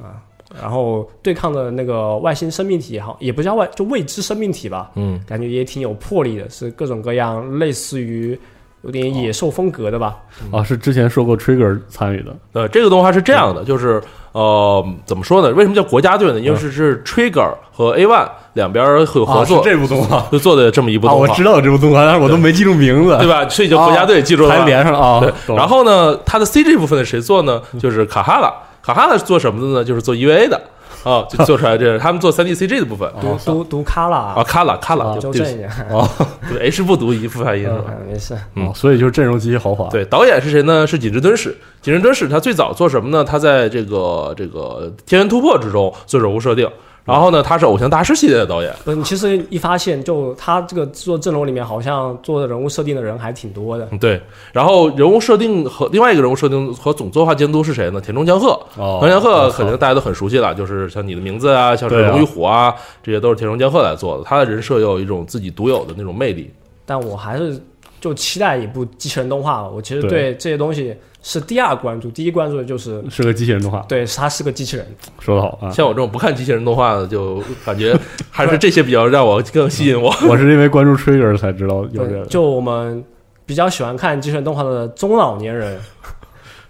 [0.60, 8.38] 然后对抗的那个外星生命体也好，也不叫外，就未知生命体吧，嗯，感觉也挺有魄力的，是各种各样类似于
[8.82, 10.22] 有点野兽风格的吧。
[10.52, 14.00] 啊，是之前说过 Trigger 参与的，呃，这个动画是这样的，就是
[14.34, 15.50] 呃，怎么说呢？
[15.54, 16.40] 为什么叫国家队呢？
[16.40, 23.48] 因为是是 Trigger 和 A One 两边会有合作，啊这部动画就做的这么一部啊，动画，我知道有这部动画，但是我都没记住名字，对吧？
[23.48, 27.62] 所以叫国家队记住了还连上了啊对。，然后呢，它的 CG 部分的谁做呢？
[27.78, 29.84] 就是卡哈拉，卡哈拉是做什么的呢？
[29.84, 30.60] 就是做 EVA 的
[31.04, 36.08] 啊，就做出来这个，他们做三 D CG 的部分读读读卡拉啊，，卡拉卡拉，啊对对不起纠正一下，哦
[36.50, 37.84] 对 H 不读一复发音是吧？
[37.88, 38.36] 嗯，没事。
[38.54, 39.88] 嗯哦，所以就是阵容极其豪华。
[39.90, 40.86] 对，导演是谁呢？
[40.86, 41.56] 是井之敦史。
[41.82, 43.22] 井之敦史他最早做什么呢？
[43.22, 46.66] 他在这个这个《天元突破》之中做人物设定，
[47.04, 48.74] 然后呢，他是偶像大师系列的导演。
[48.82, 53.86] 不，其实一发现，就他这个制作阵容里面，好像做的人物设定的人还挺多的。
[53.90, 54.18] 嗯，对。
[54.52, 58.00] 然后人物设定和另外一个人物设定和总作画监督是谁呢？
[58.00, 58.58] 田中江鹤。
[58.78, 64.24] 哦，田中江鹤我操肯定大家都很熟悉了，就是像你的名字啊，像龙与虎啊，这些都是田中江鹤来做的。
[64.24, 66.50] 他的人设有一种自己独有的那种魅力。
[66.86, 67.60] 但我还是
[68.00, 69.68] 就期待一部机器人动画。
[69.68, 74.86] 我其实对对这些东西是第二关注，第一关注的就是是个机器人动画，对他是个机器人。
[75.18, 75.70] 说的好啊。
[75.70, 77.98] 像我这种不看机器人动画的，就感觉
[78.30, 80.14] 还是这些比较让我更吸引我。
[80.28, 82.26] 我是因为关注 Trigger 才知道有这个。
[82.26, 83.02] 就我们
[83.46, 85.80] 比较喜欢看机器人动画的中老年人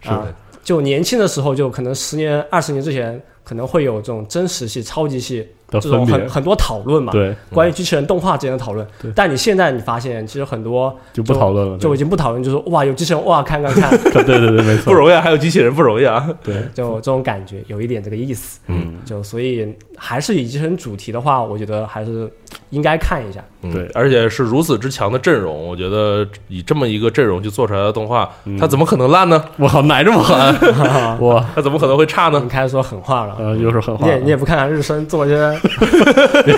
[0.01, 0.25] 是啊，
[0.63, 7.13] 就年轻的时候，就可能十年、二十年之前，可能会有这种真实系、超级系的这种，很很多讨论嘛。
[7.13, 11.79] 对，关于机器人动画之间的讨论对，但你现在你发现，其实很多就不讨论了。
[11.79, 16.29] 就已经不讨论，就是哇有机器人哇看看看，对 对对对，没错，不容易啊，还有机器人不容易啊。
[16.43, 18.61] 对，就这种感觉，有一点这个意思。
[18.69, 22.31] 嗯，就所以还是以机器人主题的话，我觉得还是
[22.71, 23.41] 应该看一下。
[23.41, 29.43] 嗯对而且是如此之强的阵容，我觉得以这么一个阵容去做出来的动画，嗯它怎么可能烂呢？
[29.57, 30.37] 我靠，奶这么狠，
[31.27, 32.49] 哇，它怎么可能会差呢你？
[32.49, 36.57] 开始说狠话了，呃，又是狠话你也，你也不看看日升做一些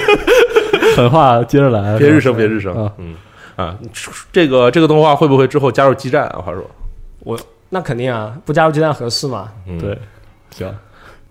[0.96, 3.14] 狠话接着来，别日升，别日升啊，嗯。
[3.56, 3.74] 啊，
[4.30, 6.42] 这个这个动画会不会之后加入基站啊？
[6.44, 6.62] 话说，
[7.20, 7.38] 我
[7.70, 9.50] 那肯定啊，不加入激战合适嘛。
[9.66, 9.98] 嗯，对，
[10.50, 10.70] 行，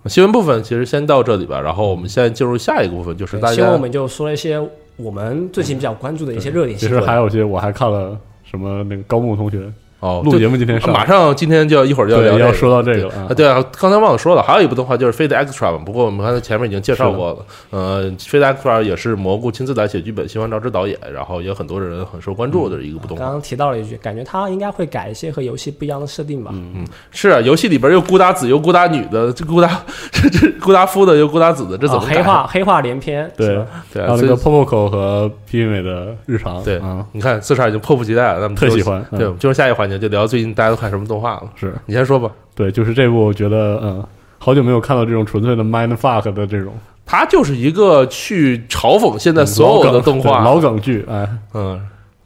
[0.08, 4.60] 新闻部分其实先到这里吧，然后我们现在进入下一个部分，就是大家新闻我们就说了一些
[4.96, 7.04] 我们最近比较关注的一些热点其新闻。
[7.04, 9.72] 实还有些我还看了什么那个高木同学
[10.06, 17.38] 哦，录节目今天上，马上今天就要一会儿就要聊，这个要说到这个了啊，啊，对啊，刚才忘了说了，还有一部动画就是《Fate Extra》嘛，不过我们刚才前面已经介绍过了。
[17.72, 23.24] 呃，《Fate Extra》也是蘑菇亲自来写剧本，新垣昭之导演，然后也有很多人很受关注的一个部动画。
[23.24, 26.52] 刚刚提到了一句，感觉他应该会改一些和游戏不一样的设定吧。
[26.54, 33.48] 嗯嗯，是啊，游戏里边又孤打子又孤打女的，这孤打这这孤打夫的又孤打子的，这怎哦么改黑化黑化连篇，对
[33.92, 41.44] 对啊，那个 Popoco 和 P 美的日常，对啊，你看四十已经迫不及待了，那么特喜欢，嗯对，就是下一个环节就聊最近大家都看什么动画了。
[41.56, 44.06] 是你先说吧，对，就是这部，我觉得嗯，
[44.38, 46.74] 好久没有看到这种纯粹的 mind fuck 的这种
[47.06, 51.80] 它就是一个去嘲讽现在所有的动画，嗯老梗剧，哎，嗯，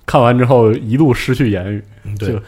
[0.05, 1.83] 看完之后一度失去言语，
[2.17, 2.39] 对就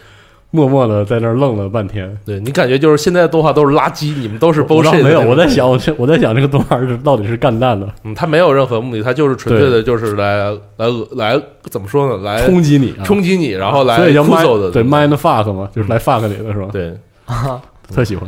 [0.51, 2.15] 默默的在那儿愣了半天。
[2.25, 12.23] 对，你感觉就是现在的动画都是垃圾，你们都是我倒 bullshit 没有，我在想，我在我在想这个动画是到底是干蛋的，嗯，他没有任何目的，他就是纯粹的，就是来来来怎么说呢？
[12.23, 16.67] 来冲击你，啊冲击你，然后来所以叫 mind 的，对 mind fuck 嘛，就是来 fuck 你的是吧？
[16.71, 17.61] 对，啊。
[17.93, 18.25] 特喜欢，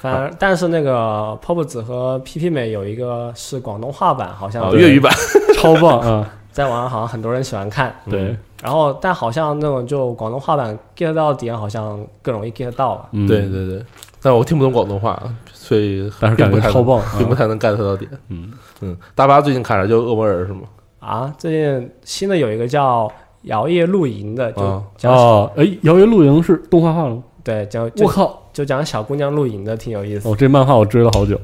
[0.00, 5.12] 反正但是那个 Pop 子和 PP 美有一个是广东话版，好像粤语版，
[5.54, 6.28] 超棒啊！
[6.50, 7.94] 在网上好像很多人喜欢看。
[8.10, 13.08] 对，然后，但好像那种就广东话版 get 到的点好像更容易 get 到吧。
[13.12, 13.84] 嗯对对对，
[14.22, 15.20] 但我听不懂广东话，
[15.52, 18.10] 所以但是感并不太能觉超棒，啊 并不太能 get 到点。
[18.28, 19.86] 嗯嗯，大巴最近看啥？
[19.86, 20.60] 就恶魔人是吗？
[21.00, 23.10] 啊，最近新的有一个叫
[23.42, 24.62] 摇曳露营的，就
[25.10, 27.22] 啊哎，摇曳露营是动画化了吗？
[27.42, 28.38] 对，就就我靠！
[28.52, 31.36] 就讲小姑娘露营的，挺有意思，哦，这漫画我追了好久，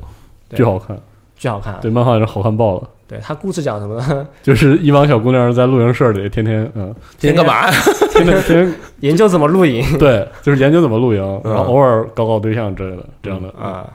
[0.54, 0.96] 巨好看。
[1.34, 1.80] 巨好看啊。
[1.82, 2.88] 对，漫画也是好看爆了。
[3.08, 4.28] 对，它故事讲什么呢？
[4.42, 7.70] 就是一帮小姑娘在露营社里，天天嗯，天天干嘛？
[8.12, 13.90] 天天天天 研究怎么露营对，就是研究怎么露营，嗯然后偶尔搞搞对象之类的，这样的啊，啊，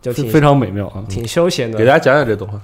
[0.00, 1.02] 就挺非常美妙啊。
[1.08, 1.76] 挺休闲的。
[1.76, 2.60] 给大家讲讲这动画，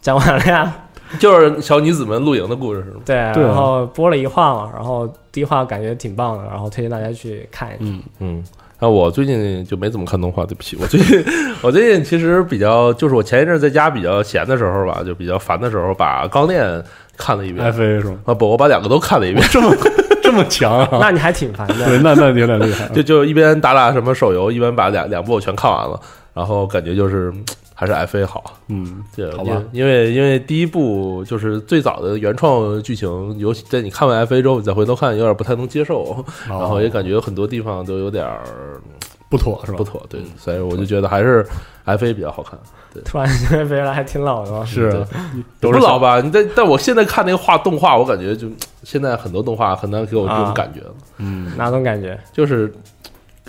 [0.00, 0.74] 讲完了呀，
[1.20, 3.00] 就是小女子们露营的故事是吗？
[3.04, 7.78] 对，然后播了一话嘛，然后第一话感觉挺棒的，然后推荐大家去看一下。
[7.80, 8.44] 嗯，嗯，
[8.84, 11.24] 那我最近就没怎么看动画，对不起，我最近
[11.62, 16.62] 我最近其实比较，就是我前一阵在家比较闲的时候吧，就比较烦的时候，把《钢炼》
[17.16, 17.64] 看了一遍。
[17.64, 18.18] F A 是吗？
[18.26, 19.74] 啊不，我把两个都看了一遍，这么
[20.22, 20.98] 这么强啊？
[21.00, 22.90] 那你还挺烦的对，的，那那有点厉害啊。
[22.92, 25.98] 就就一边打打什么手游，一边把两两部我全看完了，
[26.34, 27.44] 然后感觉就是嗯
[27.74, 28.54] 还是 F A 好。
[28.68, 38.40] 嗯，对，好吧因为因为第一部就是最早的原创剧情，尤其在你看完 F A 之后，你再回头看，有点不太能接受，然后也感觉有很多地方都有点儿
[39.28, 39.78] 不不妥是吧？
[39.78, 41.44] 不妥，对，所以我就觉得还是
[41.84, 42.58] F A 比较好看。
[42.92, 44.64] 对 突然觉得别人还挺老的嘛。
[44.64, 44.92] 是
[45.60, 46.20] 都是不老吧？
[46.20, 48.48] 你但但我现在看那个画动画，我感觉就
[48.84, 52.16] 现在很多动画很难给我这种啊感觉了，嗯，哪种感觉？
[52.32, 52.72] 就是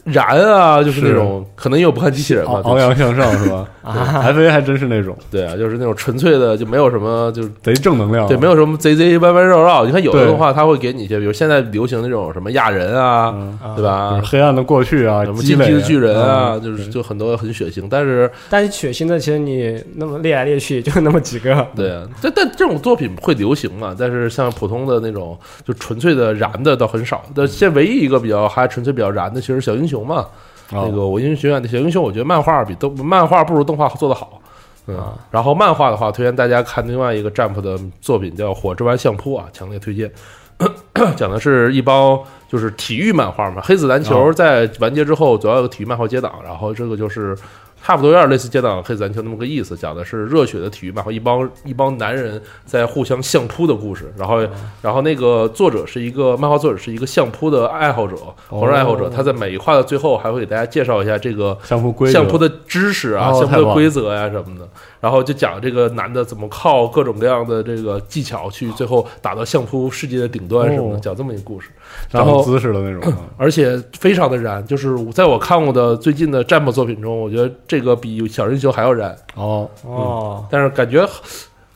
[0.03, 9.85] 燃啊，就是那种可能因为我不看机器人嘛，昂扬向上是吧？F A 还真是那种对啊，就是那种纯粹的，就没有什么就是贼正能量，对，没有什么贼贼弯弯绕绕。
[9.85, 13.33] 你看有的对动画，它会给你一些，比如现在流行那种什么亚人啊，
[13.75, 13.83] 对？
[13.83, 14.31] 吧就是？
[14.31, 21.55] 黑暗的过去啊，什么进击的巨人啊，嗯就是就很多很血腥，但是但是血腥的，其实你那么列来列去，就那么几个。
[21.75, 23.95] 对啊，但但这种作品会流行嘛？
[23.97, 27.23] 但是像普通的那种就纯粹的燃的倒很少。
[27.35, 30.25] 但现在唯一一个比较还纯粹比较燃的，其实小英雄嘛。
[30.71, 34.41] 那哦个我英雄学院的小英雄，我觉得漫画比动漫画不如动画做得好。
[34.87, 40.11] 嗯啊，然后漫画的话，推荐大家看另外一个 Jump 的作品叫《火之丸相扑》啊，强烈推荐。
[41.17, 47.35] 讲的是一帮就是体育漫画嘛，黑子篮球哦在完结之后，主要有个体育漫画接档，然后这个就是
[47.85, 54.11] 差不多有点类似接档黑子篮球那么个意思，讲的是热血的体育漫画，一帮一帮男人在互相相扑的故事。
[54.17, 54.39] 然后，
[54.81, 58.15] 然后那个作者是一个漫画作者是一个相扑的爱好者，
[58.49, 64.67] 狂热爱好者，他在每一话的最后还会给大家介绍一下这个相扑规则相扑的知识啊，相扑的规则呀、什么的，
[64.99, 71.69] 然后就讲这个男的怎么靠各种各样的这个技巧去最后打到相扑世界的顶端什么的，哦讲这么一个故事。
[72.09, 81.07] 然后姿势的那种， 而且非常的燃，就是在我看过的最近的战报作品中，我觉得这个比小人球还要燃，哦，哦，但是感觉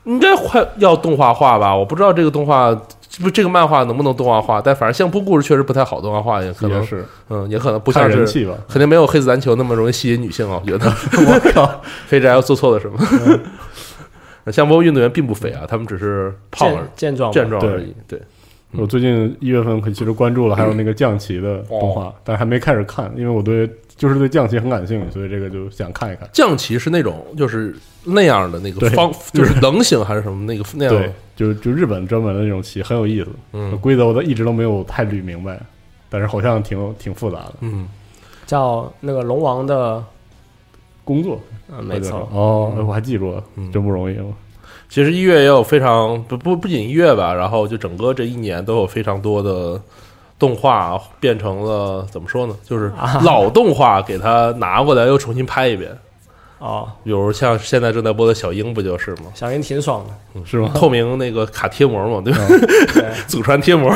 [0.06, 2.76] 应该快要动画化吧，我不知道这个动画。
[3.22, 4.62] 不，这个漫画能不能动画化？
[4.62, 8.54] 但反正相扑故事确实不太好动画化，也可能也，是嗯，也可能不像是，人气吧。
[8.70, 10.62] 肯定没有黑子篮球那么容易吸引女性啊。
[10.64, 10.86] 我觉得
[11.28, 13.00] 我靠， 肥宅要做错了什么？
[14.54, 17.94] 相扑运动员并不肥啊，他们只是胖健壮健壮而已。
[18.08, 18.22] 对，
[18.74, 23.68] 我最近一月份可其实关注了还有那个降旗的动画，但还没开始看，因为我对
[24.00, 26.28] 就是对降旗很感兴趣，所以这个就想看一看。
[26.34, 35.60] 将棋是那种就是那样的那个对方，就是棱形还是什么那个 那样对的？，就就日本专门的那种棋很有意思，嗯规则我都一直都没有太捋明白，
[36.10, 37.88] 但是好像挺挺复杂的嗯，
[38.46, 40.02] 叫那个龙王的，
[41.04, 41.40] 工作。
[41.72, 44.26] 嗯，没错，哦，我还记住了，嗯真不容易了。
[44.88, 49.80] 其实一月也有非常不不不仅一月吧，然后就整个这一年都有非常多的
[50.40, 52.56] 动画变成了怎么说呢？
[52.64, 55.96] 就是老动画给它拿过来又重新拍一遍。
[56.60, 59.28] 哦，比如像现在正在播的小樱不就是吗？
[59.34, 60.72] 小樱挺爽的，是吗？
[60.76, 62.40] 透明那个卡贴膜嘛，对吧？
[62.94, 63.90] 对，祖传贴膜，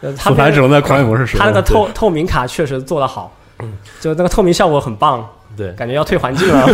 [0.00, 1.40] 呃他复盘只能在狂野模式使用。
[1.40, 3.32] 他那个透透明卡确实做得好，
[4.00, 5.24] 就那个透明效果很棒，
[5.56, 5.72] 对。
[5.72, 6.66] 感觉要退环境了。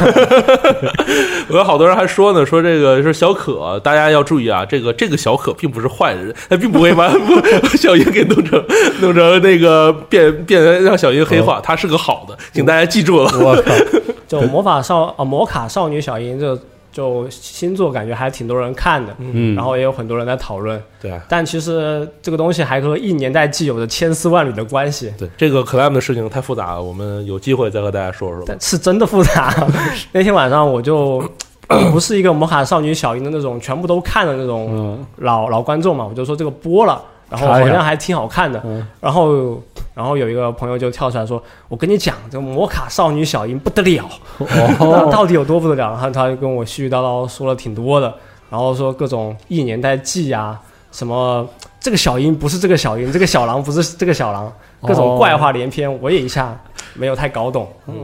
[1.49, 7.12] 我有好多人还说呢，说这个是小可，大家要注意啊，这个这个小可并不是坏人，他并不会把
[7.77, 8.64] 小樱给弄成
[9.01, 13.31] 弄成那个变变让小樱黑化，他是个好的，请大家记住了。
[13.38, 13.73] 我靠，
[14.29, 16.59] 就魔法少啊，魔卡少女小樱这
[16.92, 20.81] 就新作，感觉还挺多人看的，嗯，然后也有很多人在讨论。
[21.00, 28.44] 对啊，但其实这个东西还和一年代既有的千丝万缕的关系，对这个 clam 的事情太复杂了，我们有机会再和大家说说吧。
[28.46, 29.52] 但是真的复杂。
[30.12, 31.20] 那天晚上我就
[31.90, 37.02] 不是一个魔卡少女小樱的那种全部都看的那种嗯，老老观众嘛，我就说这个播了，
[37.33, 38.61] 然后好像还挺好看的。
[38.64, 39.61] 嗯然后
[39.95, 44.09] 然后有一个朋友就跳出来说：“我跟你讲，这个魔卡少女小樱不得了，
[45.11, 48.14] 到底有多不得了？”然后他就跟我絮絮叨叨说了挺多的，
[48.49, 50.59] 然后说各种一年代记啊，
[50.92, 51.47] 什么
[51.79, 56.59] 这个小樱不是这个小樱，这个小狼不是这个小狼，各种怪话连篇，我也一下
[56.95, 57.68] 没有太搞懂。
[57.87, 57.95] 嗯，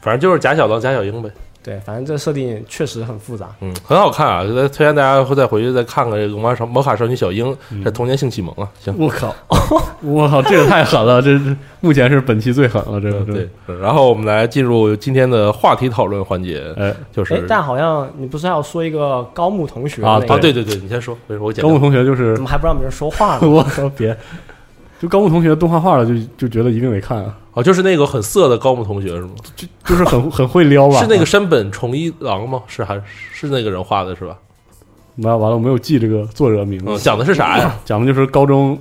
[0.00, 1.28] 反正就是假小狼假小樱呗。
[1.62, 3.50] 对，反正这设定确实很复杂。
[3.60, 4.44] 嗯，很好看啊！
[4.44, 8.68] 再推荐大家会再回去再看看这个魔卡少魔卡少女小樱，这童年性启蒙啊。
[8.80, 9.34] 行，我靠，
[10.02, 13.48] 我靠，这个太狠了，这这目前是本期最狠了，这个嗯对。
[13.68, 23.46] 嗯然后我们来进入今天的话题讨论环节，哎，就是哎，但好像你不是还要说一个高木同学啊啊，对对对，你先说，为我高木同学就是怎么还不让别人说话呢？
[23.48, 24.16] 我靠，别，
[25.02, 29.30] 就高木同学动画画了，就就觉得一定得看啊，哦，就是那个很色的高木同学是吗？
[29.56, 31.00] 就就是很 很会撩吧？
[31.00, 32.62] 是那个山本崇一郎吗？
[32.68, 34.36] 是还是是那个人画的是吧？
[35.16, 37.74] 完完了，我没有记这个作者名嗯，字，讲的是啥呀？
[37.84, 38.80] 讲的就是高中，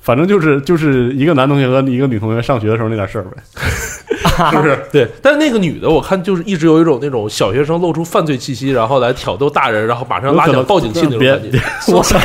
[0.00, 3.42] 反正就是就是一个男同学和一个女同学上学的时候那点事儿呗，
[4.50, 4.82] 是不是？
[4.90, 11.60] 对，但是那个女的，我看就是一直有一种那种小学生露出犯罪气息，然后来挑逗大人，然后马上拉响报警器那种别感觉。
[11.92, 12.18] 我操！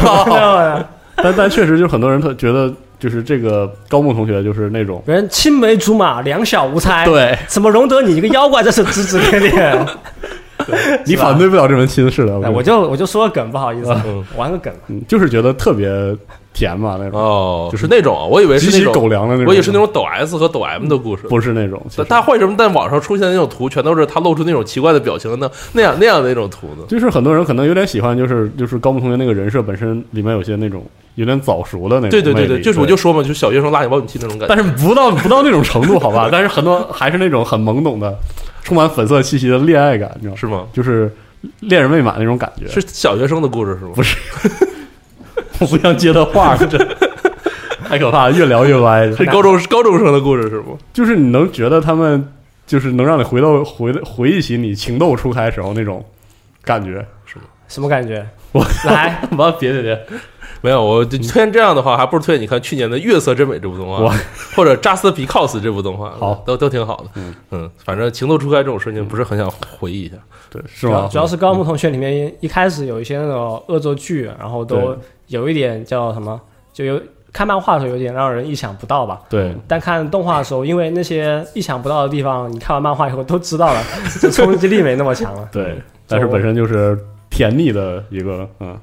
[1.22, 1.24] 靠！
[1.24, 9.88] 但但确实就很多人特觉得就是这个高木同学就是那种人青梅竹马，两小无猜。，对，怎么容得你一个妖怪在这指指点点？
[11.06, 12.34] 你反对不了这门亲事的。
[12.44, 14.72] 哎，我就我就说个梗，不好意思，嗯玩个梗。
[14.88, 15.90] 嗯就是觉得特别
[16.54, 21.24] 甜嘛那种，哦，就是那种啊，我以为是那种狗粮的那种，我以为是那种抖 S 和抖 M 的故事。
[21.28, 25.50] 不是那种，但他为什么在网上出现的那种图，全都是他露出那种奇怪的表情呢？
[25.72, 26.84] 那样那样的那种图呢？
[26.90, 30.84] 就是很多人可能有点喜欢，就是就是高木同学那个人设本身里面有些那种
[31.20, 34.56] 有点早熟的那种对对对对，就是我就说嘛，就小学生拉你保你器那种感觉。
[34.56, 36.28] 但是不到不到那种程度，好吧？
[36.32, 38.18] 但是很多还是那种很懵懂的，
[38.64, 40.38] 充满粉色气息的恋爱感，你知道吗？
[40.40, 40.66] 是吗？
[40.72, 41.14] 就是
[41.60, 42.68] 恋人未满那种感觉。
[42.70, 43.92] 是小学生的故事是吗？
[43.96, 44.18] 不是
[45.60, 46.78] 我不想接他话，这
[47.90, 49.12] 太可怕了，越聊越歪。
[49.12, 50.78] 是高中高中生的故事是吗？
[50.94, 52.26] 就是你能觉得他们
[52.66, 56.06] 就是能让你回到回回忆起你情窦初开时候那种
[56.64, 57.06] 感觉。
[57.26, 58.26] 是吗什么感觉？
[58.52, 60.06] 我来，完，别别别，
[60.62, 64.14] 没有，我就推荐这样的话，还不如推荐你看去年的《月色真美》这部动画，
[64.56, 67.06] 或者《扎斯皮考斯》这部动画，好都都挺好的。
[67.16, 69.50] 嗯嗯，反正情窦初开这种事情，不是很想
[69.80, 70.16] 回忆一下。
[70.50, 71.08] 对，是吗？
[71.12, 74.96] 主要是高木同学里面一开始有一些那种恶作剧，然后都
[75.28, 76.40] 有一点叫什么，
[76.74, 77.00] 就有
[77.32, 79.22] 看漫画的时候有点让人意想不到吧。
[79.30, 83.82] 对，但看动画的时候，因为那些意想不到的地方，你看完漫画以后都知道了，
[84.20, 85.48] 就冲击力没那么强了。
[85.52, 86.98] 对，但是本身就是
[87.30, 88.76] 甜蜜的一个，嗯，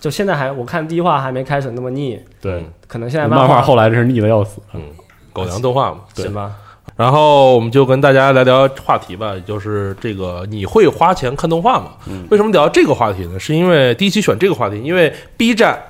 [0.00, 2.64] 就现在还我看第一话还没开始那么腻，对。
[2.88, 4.60] 可能现在漫画画后来真是腻的要死。
[4.74, 4.82] 嗯，
[5.32, 6.00] 狗粮动画嘛。
[6.14, 6.54] 对是吗？
[6.96, 11.92] 然后我们就跟大家聊聊话题吧，也就是这个你会花钱看动画吗？
[12.08, 13.38] 嗯为什么聊这个话题呢？
[13.38, 15.80] 是因为第一期选这个话题，因为 B 站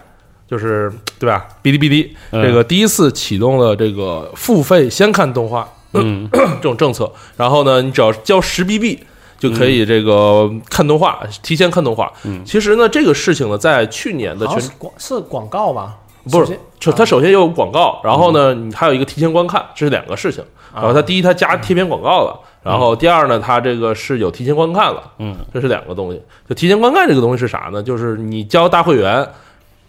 [0.46, 1.48] 就是对吧？
[1.62, 9.00] 哔哩哔哩嗯这个第一次启动了这个付费先看动画嗯， 这种政策，然后呢，你只要交十 BB。
[9.40, 12.12] 就可以这个看动画，提前看动画。
[12.24, 15.96] 嗯其实呢，这个事情呢，在去年的全是广是广告吧？
[16.30, 20.44] 不是就它首先有广告，然后呢，你还有一个提前观看，这是两个事情。
[20.72, 26.22] 然后它第一，它加贴片广告了，然后第二呢，它这个是有提前观看了，嗯，这是两个东西。
[26.48, 27.82] 就提前观看这个东西是啥呢？
[27.82, 29.26] 就是你交大会员，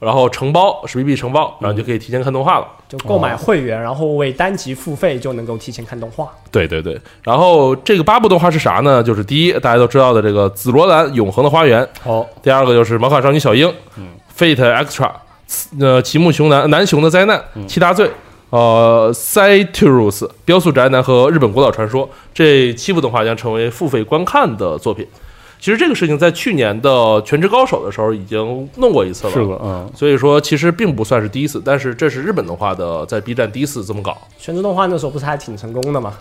[0.01, 2.65] 然后承包十 BB 承包，然后你就可以提前看动画了。
[2.89, 6.27] 就购买会员，然后为单集付费就能够提前看动画。
[6.49, 9.03] 对对对，然后这个八部动画是啥呢？
[9.03, 15.11] 就是第一，大家都知道的这个《紫罗兰永恒的花园》，哦，第二个就是《魔法少女小樱》，嗯，Fate Extra，
[15.79, 18.09] 呃，奇木熊男男熊的灾难，七大罪，
[18.49, 25.07] 呃，Citrus 雕塑宅男和日本古老传说这七部动画将成为付费观看的作品。
[25.61, 26.89] 其实这个事情在去年的
[27.21, 36.13] 《全职高手》的时候已经弄过一次了，是的，嗯，所以说其实并不算是第一次，但是这是日本动画的在 B 站第一次这么搞，全职动画那时候不是还挺成功的吗？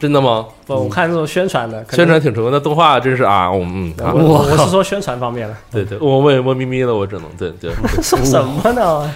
[0.00, 0.46] 真的吗？
[0.66, 7.72] 不，我看那种宣传的，宣传挺成功的，动画真是啊，我嗯啊，我我我是说宣传方面的，对对，我我也摸咪咪了，我只能对对。
[8.02, 9.14] 说什么呢？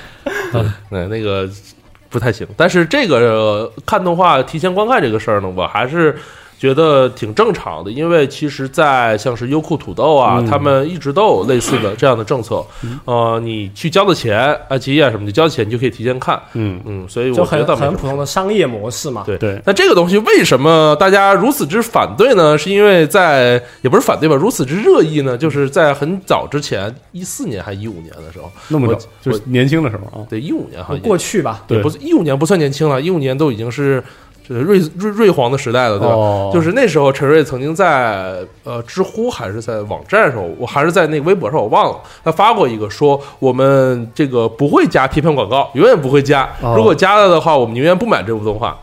[0.92, 1.48] 嗯，那个
[2.08, 2.46] 不太行。
[2.56, 6.16] 但是这个、呃看动画提前观看这个事儿呢，我还是
[6.62, 10.46] 觉得挺正常的，因为其实，在像是优酷、土豆啊，嗯。
[10.46, 12.64] 他们一直都有类似的这样的政策。
[13.04, 16.40] 呃，你去交的钱，爱奇艺啊什么的，交的钱你就可以提前看。
[16.52, 19.24] 嗯，嗯，所以我就很觉得很普通的商业模式嘛。
[19.26, 19.36] 对。
[19.38, 22.56] 对，那这个东西为什么大家如此之反对呢？
[22.56, 25.36] 是因为在也不是反对吧，如此之热议呢？
[25.36, 31.82] 就是在很早之前，一四年还一五年的时候，那么早，就是年轻的时候啊，对，一五年好像过去吧，对。
[31.82, 34.00] 不是一五年不算年轻了，一五年都已经是
[34.52, 36.14] 这个瑞瑞瑞皇的时代了，对吧？
[36.14, 48.76] 哦就是那时候陈瑞曾经在呃知乎还是在网站上，我还是在那个微博上，我忘了，他发过一个说我们这个不会加贴片广告，永远不会加，哦如果加了的话，我们宁愿不买这部动画。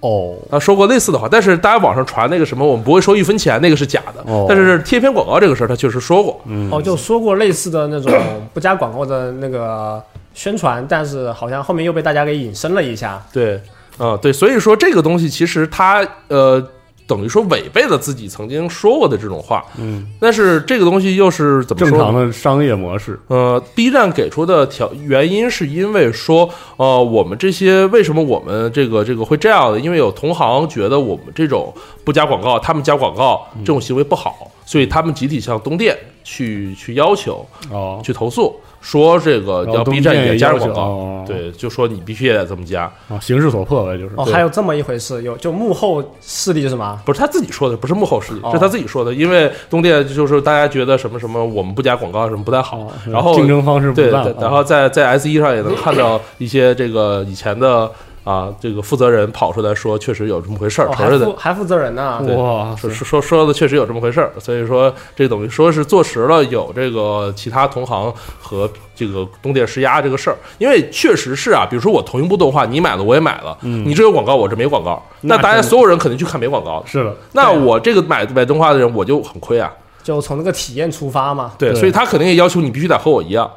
[0.00, 4.32] 哦，他说过类似的话，但是大家网上传那个什么，我们不会收一分钱，那个是假的。
[4.32, 6.40] 哦但是贴片广告这个事儿，他确实说过。
[6.46, 8.12] 嗯，哦，就说过类似的那种
[8.54, 10.00] 不加广告的那个
[10.34, 13.20] 宣传，但是好像后面又被大家给引申了一下。
[13.32, 13.60] 对，
[13.98, 16.64] 啊、对，所以说这个东西其实它呃，
[17.06, 19.64] 等于说违背了自己曾经说过的这种话。
[19.76, 22.06] 嗯，但是这个东西又是怎么正说正？
[22.06, 29.80] 常的商业模式，呃，B 站给出的条原因是因为说，呃，我们这些为什么我们这个这个会这样的？
[29.80, 31.74] 因为有同行觉得我们这种
[32.04, 41.24] 不加广告，他们加广告这种行为不好，所以他们集体向东电去去要求、哦，去投诉，说这个要 B 站也加入广告，哦。
[41.26, 42.82] 对，就说你必须也得这么加。
[43.08, 44.10] 啊，形势所迫呗，就是。
[44.14, 47.00] 哦，还有这么一回事，有就幕后势力是吗？
[47.06, 48.50] 不是他自己说的，不是幕后势力，哦。
[48.52, 49.14] 是他自己说的。
[49.14, 57.90] 因为东电就是大家觉得什么什么，我们不加广告什么不太好，哦然后竞争方式不对，然后在在 S 一上也能看到一些这个以前的
[58.28, 61.34] 啊，这个负责人跑出来说，确实有这么回事儿，哦，还承认的。
[61.38, 62.22] 还负责人呢？
[62.26, 79.72] 对哇，说说说说的确实有这么回事儿，所以说这等于说是坐实了有这个其他同行和这个东电施压这个事儿，因为确实是啊，比如说我同一部动画你买了我也买了，嗯你这有广告我这没广告，那那大家所有人肯定去看没广告的，是的，那我这个买买动画的人我就很亏啊，
[80.02, 81.52] 就从那个体验出发嘛。
[81.56, 83.50] 对，对所以他肯定也要求你必须得和我一样。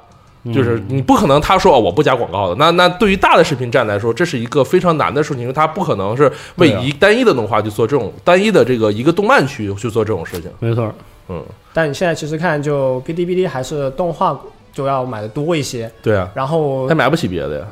[0.46, 10.50] 就是你不可能，他说哦我不加广告的，那那对于大的视频站来说，这是一个非常难的事情，因为他不可能是为一单一的动画去做这种单一的这个一个动漫区去做这种事情。
[10.60, 10.92] 没错，
[11.30, 14.39] 嗯，但你现在其实看，就哔哩哔哩还是动画
[14.74, 17.66] 就要买的多一些，对啊，然后他买不起别的呀。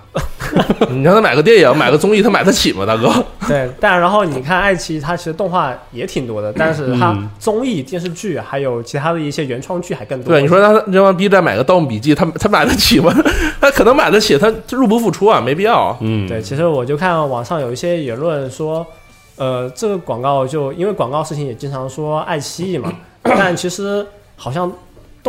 [0.90, 3.08] 你让他买个电影，买个综艺，他买得起吗，大哥？
[3.48, 10.34] 对，但然后你看爱奇艺，它其实动画也挺多的，但是它嗯综艺、电视剧还有其他的一些原创剧还更多。
[10.34, 13.14] 对，你说他这帮 B 站买个《盗墓笔记》，他他买得起吗？
[13.62, 15.98] 他可能买得起，他入不敷出啊，没必要啊。
[16.02, 18.86] 嗯，对，其实我就看网上有一些言论说，
[19.36, 22.92] 呃，这个广告就因为广告事情也经常说爱奇艺嘛，
[23.22, 24.04] 但其实
[24.36, 24.72] 好像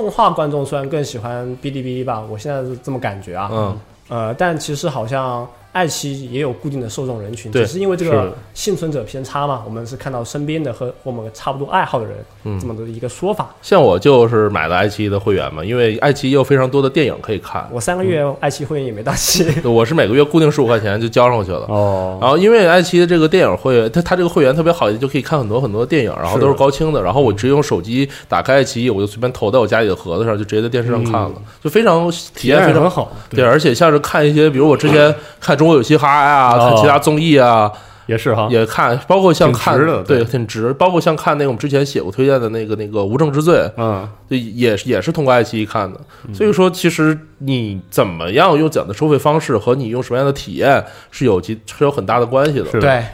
[0.00, 3.78] 动画观众虽然更喜欢哔哩哔哩吧，我现在是这么感觉啊，嗯，
[4.08, 13.54] 呃，但其实好像爱奇艺也有固定的受众人群，对只是因为这个幸存者偏差嘛，我们是看到身边的和和我们差不多爱好的人、嗯这么的一个说法。
[13.62, 17.68] 像我就是买了爱奇艺的会员嘛，因为爱奇艺有非常多的电影可以看。
[17.70, 21.66] 我三个月爱奇艺会员也没到期， 我是每个月固定十五块钱就交上去了。
[21.68, 27.02] 哦，然后因为爱奇艺的这个电影会员，它它这个会员特别好，就可以看很多很多电影，然后都是高清的。
[27.02, 36.70] 然后我直接用手机打开爱奇艺，我就随便投到我家里的盒子上，就直接在电视上看了，就非常体验非常好，对，，而且像是看一些，比如我之前 看《中国有嘻哈》呀，哦。
[36.70, 37.70] 看其他综艺啊，
[38.06, 40.02] 也是哈，也看，包括像看对。
[40.02, 40.72] 对，挺值。
[40.72, 46.00] 包括像看那个我们之前写过推荐的那个那个《无证之罪》，嗯，对，也是也是通过爱奇艺看的。
[46.32, 52.80] 所以说，其实你怎么样用怎样的收费方式和你用什么样的体验是有其是有很大的关系的。
[52.80, 53.04] 对，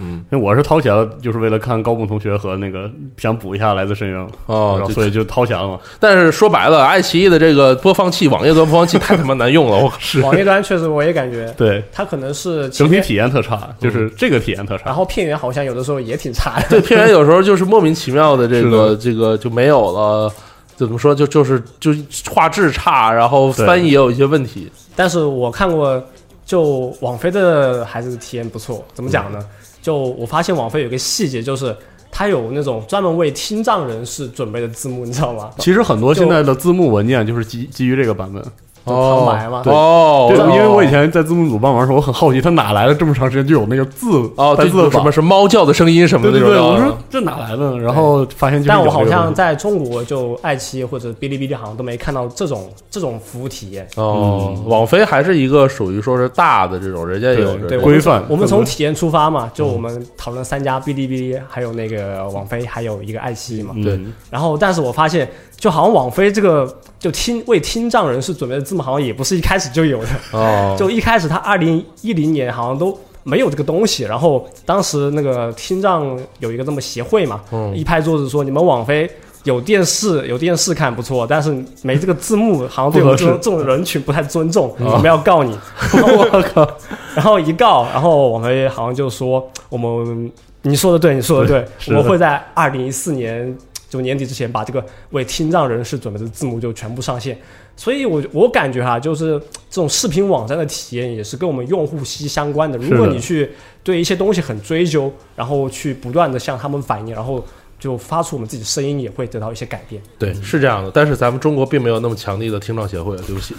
[0.00, 5.78] 嗯，因为我是掏钱了，就是为了看高木同学和那个想补一下来自深渊，哦然后所以就掏钱了嘛。
[5.98, 9.98] 但是说白了，爱奇艺的这个播放器，网页端播放器太他妈难用了，我靠！
[10.22, 14.84] 网页端确实我也感觉 对，它可能是，整体体验特差，就是这个体验特差。
[14.86, 16.68] 然后片源好像有的时候也挺差的。
[16.68, 20.32] 对，片源 有时候就是莫名其妙的这是个这个就没有了。
[20.76, 21.14] 怎么说？
[21.14, 21.94] 就就是就
[22.30, 24.72] 画质差，然后翻译也有一些问题。
[24.96, 26.02] 但是我看过，
[26.46, 28.82] 就网飞的还是体验不错。
[28.94, 29.44] 怎么讲呢？
[29.82, 31.76] 就我发现网飞有个细节，就是
[32.10, 35.50] 它有那种专门为听障人士准备的字幕，你知道吗？
[35.58, 38.42] 其实很多现在的字幕文件就是基基于这个版本。
[38.86, 39.62] 就旁白嘛。
[39.66, 44.06] 哦，对，哦因为我以前在字幕组帮忙的时候，我很好奇，他哪来的这么长时间就有那个字
[44.36, 45.10] 哦，单字什么？
[45.10, 46.74] 是猫叫的声音什么对对对，的那种。
[46.74, 47.78] 我说这哪来的？
[47.78, 53.86] 然后发现就但我好像在中国，就爱奇艺或者哔哩哔哩好像都没看到这种这种服务体验。
[53.96, 63.74] 哦，网飞还是一个属于说是大的这种，人家有规范我们从体验出发嘛，就我们讨论三家，哔哩哔哩，还有那个网飞，还有一个爱奇艺嘛。
[63.82, 70.08] 对嗯然后，但是我发现，就好像网飞这个就听为听障人士准备的字幕，好像也不是一开始就有的。
[70.32, 79.10] 哦， 就一开始他二零一零年好像都没有这个东西，然后当时那个听障有一个这么协会嘛，嗯一拍桌子说你们网飞。
[79.44, 81.50] 有电视有电视看不错，但是
[81.80, 85.58] 没这个字幕，好像对我们这种这种人群不太尊重，我们要告你。
[85.96, 86.68] 我靠，
[87.14, 93.56] 然后一告，然后网飞好像就说我们你说的对，你说的对，的我们会在二零一四年
[93.88, 97.38] 就年底之前把这个为听障人士准备的字幕就全部上线。
[97.80, 102.76] 所以我我感觉哈，就是这种视频网站的体验也是跟我们用户息息相关的。
[102.76, 103.50] 如果你去
[103.82, 107.42] 对一些东西很追究，然后去不断的向他们反映，然后
[107.78, 110.02] 就发出我们自己的声音，也会得到一些改变。
[110.18, 110.90] 对，是这样的。
[110.92, 113.54] 但是咱们中国并没有那么强力的听障协会，对不起。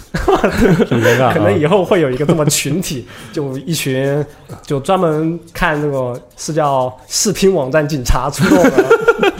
[0.84, 4.24] 可能以后会有一个这么群体，就一群
[4.62, 9.32] 就专门看那个是叫视频网站警察出动的。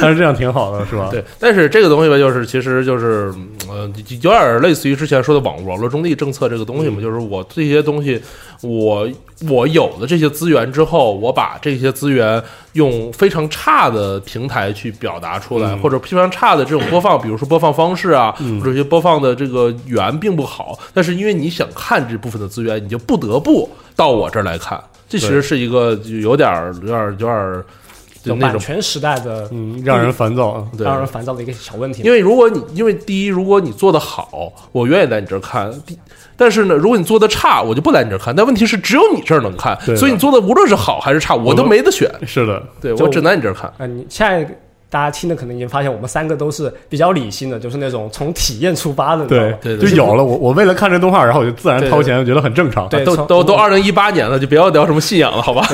[0.02, 1.08] 但是这样挺好的，是吧？
[1.10, 3.32] 对，但是这个东西吧，就是其实就是
[3.68, 3.90] 呃，
[4.22, 8.20] 有点类似于之前说的网网络中立政策这个东西嘛，就是我这些东西，
[8.62, 9.08] 我
[9.48, 12.42] 我有了这些资源之后，我把这些资源
[12.74, 15.78] 用非常差的平台去表达出来，嗯。
[15.80, 24.78] 或者非常差的这种播放，比如说播放方式啊，或者一些播放的这个源并不好，但是因为你想看这部分的资源，你就不得不到我这儿来看，
[25.08, 27.64] 这其实是一个就有点儿有点儿有点儿
[28.40, 30.66] 版权时代的嗯，让人烦躁。
[30.76, 32.02] 对让人烦躁的一个小问题。
[32.02, 35.72] 因为如果你因为第一，如果你做的好，我愿意来你这儿看。
[35.86, 35.98] 第
[36.36, 38.34] 但是呢，如果你做的差，我就不来你这儿看。
[38.34, 42.10] 但问题是，只有你这儿能看，对所以你做的无论是好还是差，我都没得选。
[42.26, 43.70] 是的，对我只在你这儿看。
[43.76, 44.42] 呃，你现在
[44.88, 49.54] 大家听的可能已经发现，我们三个都是比较理性的，就是那种从体验出发的，对？
[49.60, 52.88] 对对就有了我，我为了看这动画，然后我就自然掏钱，我觉得很正常。
[52.88, 55.62] 对从都都都二零一八年了，就不要聊什么信仰了，好吧？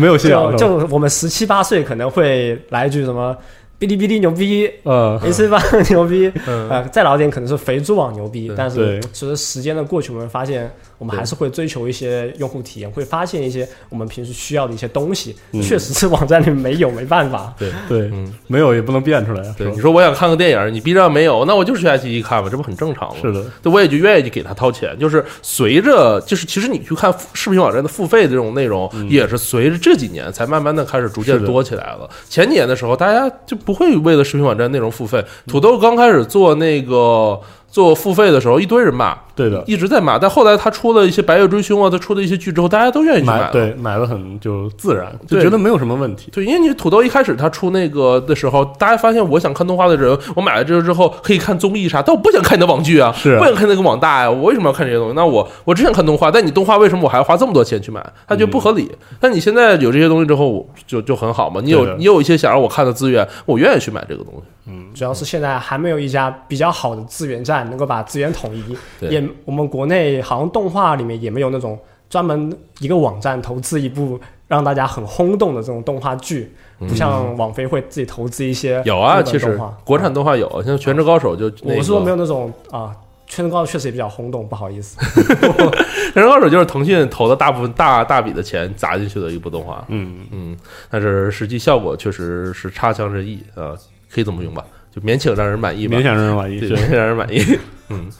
[0.00, 3.36] 没有信仰就就我们十七八岁可能会来一句什么。
[3.78, 10.70] 哔哩哔哩牛逼嗯，，AC 八 牛逼，嗯，呃，再老点可能是肥猪网牛逼，但是随着时间的过去，我们发现
[11.00, 17.54] 我们还是会追求一些用户体验，会发现一些我们平时需要的一些东西，嗯确实是网站里没有，没办法。
[17.58, 23.16] 对，对，嗯，没有也不能变出来啊，对，你说我想看个电影，你 B 站没有，那我就是去爱奇艺看吧，这不很正常吗？
[23.22, 24.94] 是的，对，我也就愿意给他掏钱。
[24.98, 32.08] 就是随着，就是其实你去看视频网站的付费的这种内容，也是随着这几年才慢慢的开始逐渐的多起来了。
[32.28, 35.24] 前几年的时候，大家就不会为了视频网站内容付费。
[35.46, 40.18] 土豆刚开始做那个做付费的时候，一堆人骂，对的，一直在买。
[40.18, 43.40] 但后来他出了一些《白夜追凶》啊，他出的一些剧之后，大家都愿意去买。
[43.40, 46.30] 买对买的很就自然，就觉得没有什么问题。
[46.30, 55.14] 对，因为你土豆一开始他出那个的时候，大家发现我想看动画的人，我买了这个之后可以看综艺啥，但我不想看你的网剧啊，是不想看那个网大呀，我为什么要看这些东西？
[55.14, 58.04] 那我我只想看动画，但你动画为什么我还要花这么多钱去买？
[58.28, 58.90] 他觉得不合理。
[59.18, 61.60] 但你现在有这些东西之后，我就就很好嘛。
[61.64, 64.42] 你有你有一些想让我看的资源，我愿意去买这个东西。
[64.66, 68.62] 嗯主要是现在还没有一家比较好的资源站能够把资源统一，
[69.00, 71.78] 对也我们国内好像动画里面也没有那种
[72.08, 74.18] 专门一个网站投资一部
[74.48, 82.94] 让大家很轰动的这种动画剧，不像网飞会自己投资一些嗯有啊，其实国产动画有，像《全职高手》就那个我是说没有那种啊。
[83.32, 84.98] 全职高手确实也比较轰动，不好意思。
[86.12, 89.84] 《全职高手》就是腾讯投的大部分大大笔的钱砸进去的一部动画。
[89.86, 90.56] 嗯，嗯，
[90.90, 93.70] 但是实际效果确实是差强人意啊、
[94.12, 94.64] 可以这么用吧？
[94.92, 96.02] 就勉强让人满意吧勉。
[96.02, 96.58] 强让人满意。
[96.58, 97.40] 对，勉强让人满意。
[97.90, 98.10] 嗯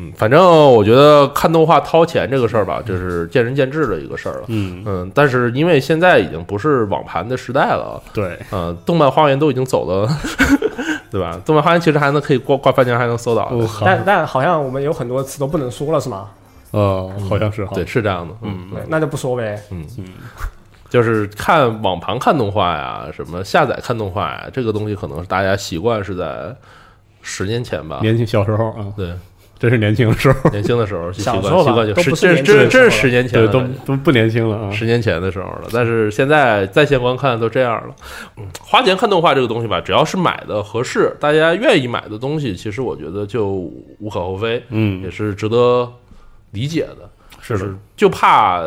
[0.00, 0.42] 嗯，反正
[0.72, 4.44] 我觉得看动画掏钱这个事儿吧，就是见仁见智的一个事儿了。
[4.46, 10.08] 嗯，嗯，但是因为现在已经不是网盘的时代了，对，嗯，动漫花园都已经走了，
[11.10, 11.38] 对吧？
[11.44, 13.42] 动漫花园其实还能可以挂挂翻墙，还能搜到。
[13.50, 16.28] 哦，但但好像我们有很多词都不能说了，是吗？
[16.70, 17.72] 呃，好像是哈。
[17.74, 18.34] 对，是这样的。
[18.42, 19.60] 嗯，对，那就不说呗。
[19.70, 20.04] 嗯嗯
[20.88, 26.52] 就是看网盘看动画呀，什么下载看动画呀，这个东西可能是大家习惯是在
[27.22, 28.00] 十年前吧。
[28.02, 29.12] 年轻小时候啊，对，
[29.60, 34.70] 真是年轻的时候，年轻的时候 习惯小时候习惯就是这这这是十年前对，都都不年轻了啊。
[34.72, 37.94] 十年前的时候了，但是现在在线观看都这样了。
[38.38, 45.86] 嗯，花钱看动画这个东西吧，只要是买的合适，大家愿意买的东西，其实我觉得就无可厚非，嗯也，是值得
[46.52, 47.10] 理解的。
[47.42, 48.64] 是的就是就怕。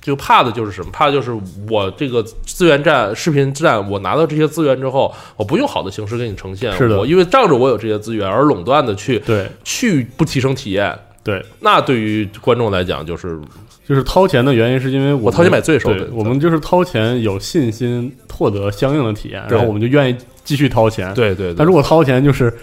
[0.00, 0.90] 就怕的就是什么？
[0.92, 1.36] 怕的就是
[1.68, 6.98] 我这个资源站、视频站，我拿到这些资源之后，我不用好的形式给你呈现，是的。
[6.98, 9.46] 我因为仗着我有这些资源而垄断的去对。
[9.64, 13.38] 去不提升体验，对，那对于观众来讲就是
[13.86, 21.54] 就是掏钱的原因是因为我我掏钱买罪受我们就是掏钱有信心获得相应的体验，然后我们就愿意继续掏钱。，对对对。
[21.56, 22.56] 但如果掏钱就是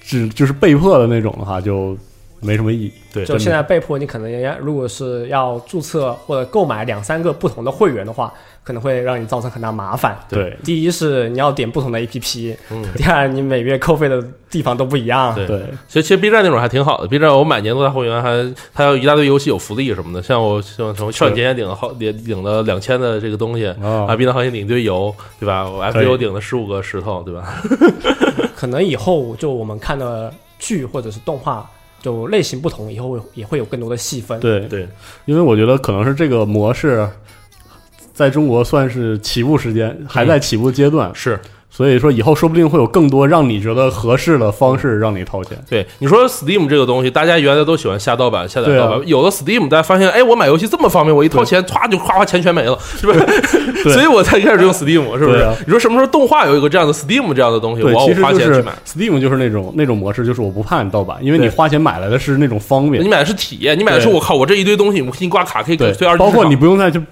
[0.00, 1.96] 只就是被迫的那种的话，就
[2.44, 2.92] 没什么意义。
[3.12, 8.32] 对就现在被迫你可能要，如果是要注册或者购买两三个不同的会员的话，
[8.64, 10.16] 可能会让你造成很大麻烦。
[10.28, 14.20] 对第一是你要点不同的 APP，嗯第二你每月扣费的
[14.50, 15.32] 地方都不一样。
[15.34, 23.66] 对对其实其实 B 站那种还挺好的，B 站我买年度大会员还它有一大堆游戏有福利什么的，像我像什么少女节点领了好领领了两千的这个东西。
[23.66, 25.68] 啊，啊，冰糖行业领一堆油，对吧？
[25.70, 27.62] 我可以 FGO 顶了十五个石头，对吧？
[28.56, 31.68] 可能以后就我们看的剧或者是动画，
[32.04, 34.38] 就类型不同，以后会也会有更多的细分。
[34.38, 34.86] 对，对，
[35.24, 37.08] 因为我觉得可能是这个模式
[38.12, 41.40] 在中国算是起步时间，还在起步阶段，是
[41.76, 45.58] 所以说以后说不定会有更多让你觉得合适的方式让你掏钱。
[45.68, 45.84] 对。
[45.98, 53.92] 你说 Steam 这个东西，大家原来都喜欢下盗版、下载盗版，有了 Steam，大家发现，哎，我买游戏这么方便，我一掏钱，歘就哗哗钱全没了， 是不是？
[53.92, 55.52] 所以我才开始用 Steam，是不是啊？
[55.66, 58.72] 你说什么时候动画有一个这样的 Steam 这样的东西，对，我花钱去买。
[58.86, 67.02] Steam 就是那种那种模式，就是我不怕你盗版，因为你花钱买来的是那种方便你，买的是体验，你买的是我靠，我这一堆东西，我给你挂卡可以对推二，十包括你不用再去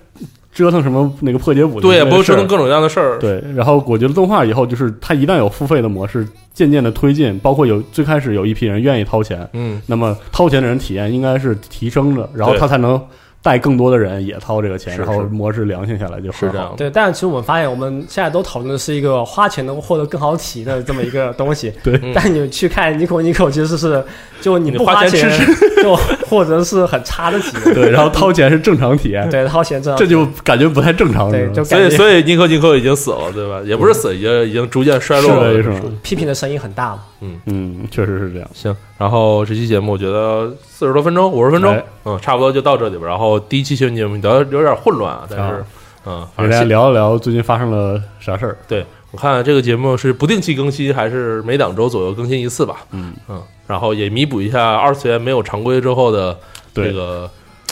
[0.53, 3.19] 折腾什么那个破解补丁对，不是折腾各种各样的事儿。
[3.19, 13.01] 对，然后我觉得动画以后就是它一旦有付费的模式，渐渐的推进，包括有最开始有一批人愿意掏钱，嗯，那么掏钱的人体验应该是提升的，然后他才能
[13.43, 16.75] 带更多的人也掏这个钱，然后模式良性下来就很好是这样。
[16.77, 21.73] 对，但其实我们发现，我们现在都讨论的是一个花钱能获得更好体验的这么一个东西。
[21.83, 24.05] 对嗯但你去看 Nico Nico，其实是
[24.43, 25.97] 就你你花不花钱吃就
[26.29, 27.75] 或者是很差的体验。
[27.75, 33.61] 对，然后掏钱是正常体验，对，掏钱正常这就感觉不太正常，对，是吧就所以所以尼克尼克已经死了，对吧？
[33.65, 37.03] 也不是死，已经已经逐渐衰落了，是是吗批评的声音很大嘛。
[37.21, 38.49] 嗯嗯，确实是这样。
[38.53, 43.07] 行，然后这期节目我觉得四十多分钟，五十分钟哎，嗯，差不多就到这里吧。
[43.07, 45.65] 然后第一期新闻节目聊得有点混乱啊，但是啊，
[46.07, 48.57] 嗯，给大家反正聊一聊最近发生了啥事儿。
[48.67, 52.79] 对我看这个节目是不定期更新，还是每两周左右更新一次吧？
[52.91, 53.41] 嗯嗯，
[53.73, 56.37] 然后也弥补一下二次元没有常规之后的
[56.75, 57.29] 这个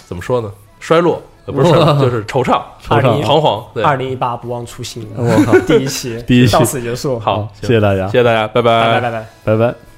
[0.07, 0.51] 怎么说呢？
[0.81, 1.71] 衰落，不是
[2.01, 3.63] 就是惆怅、惆怅彷徨。
[3.75, 9.27] 对，二零一八不忘初心，我靠， 第一期 第一期到此结束，好，谢谢大家，谢谢大家，拜拜拜拜拜。
[9.45, 9.90] 拜拜。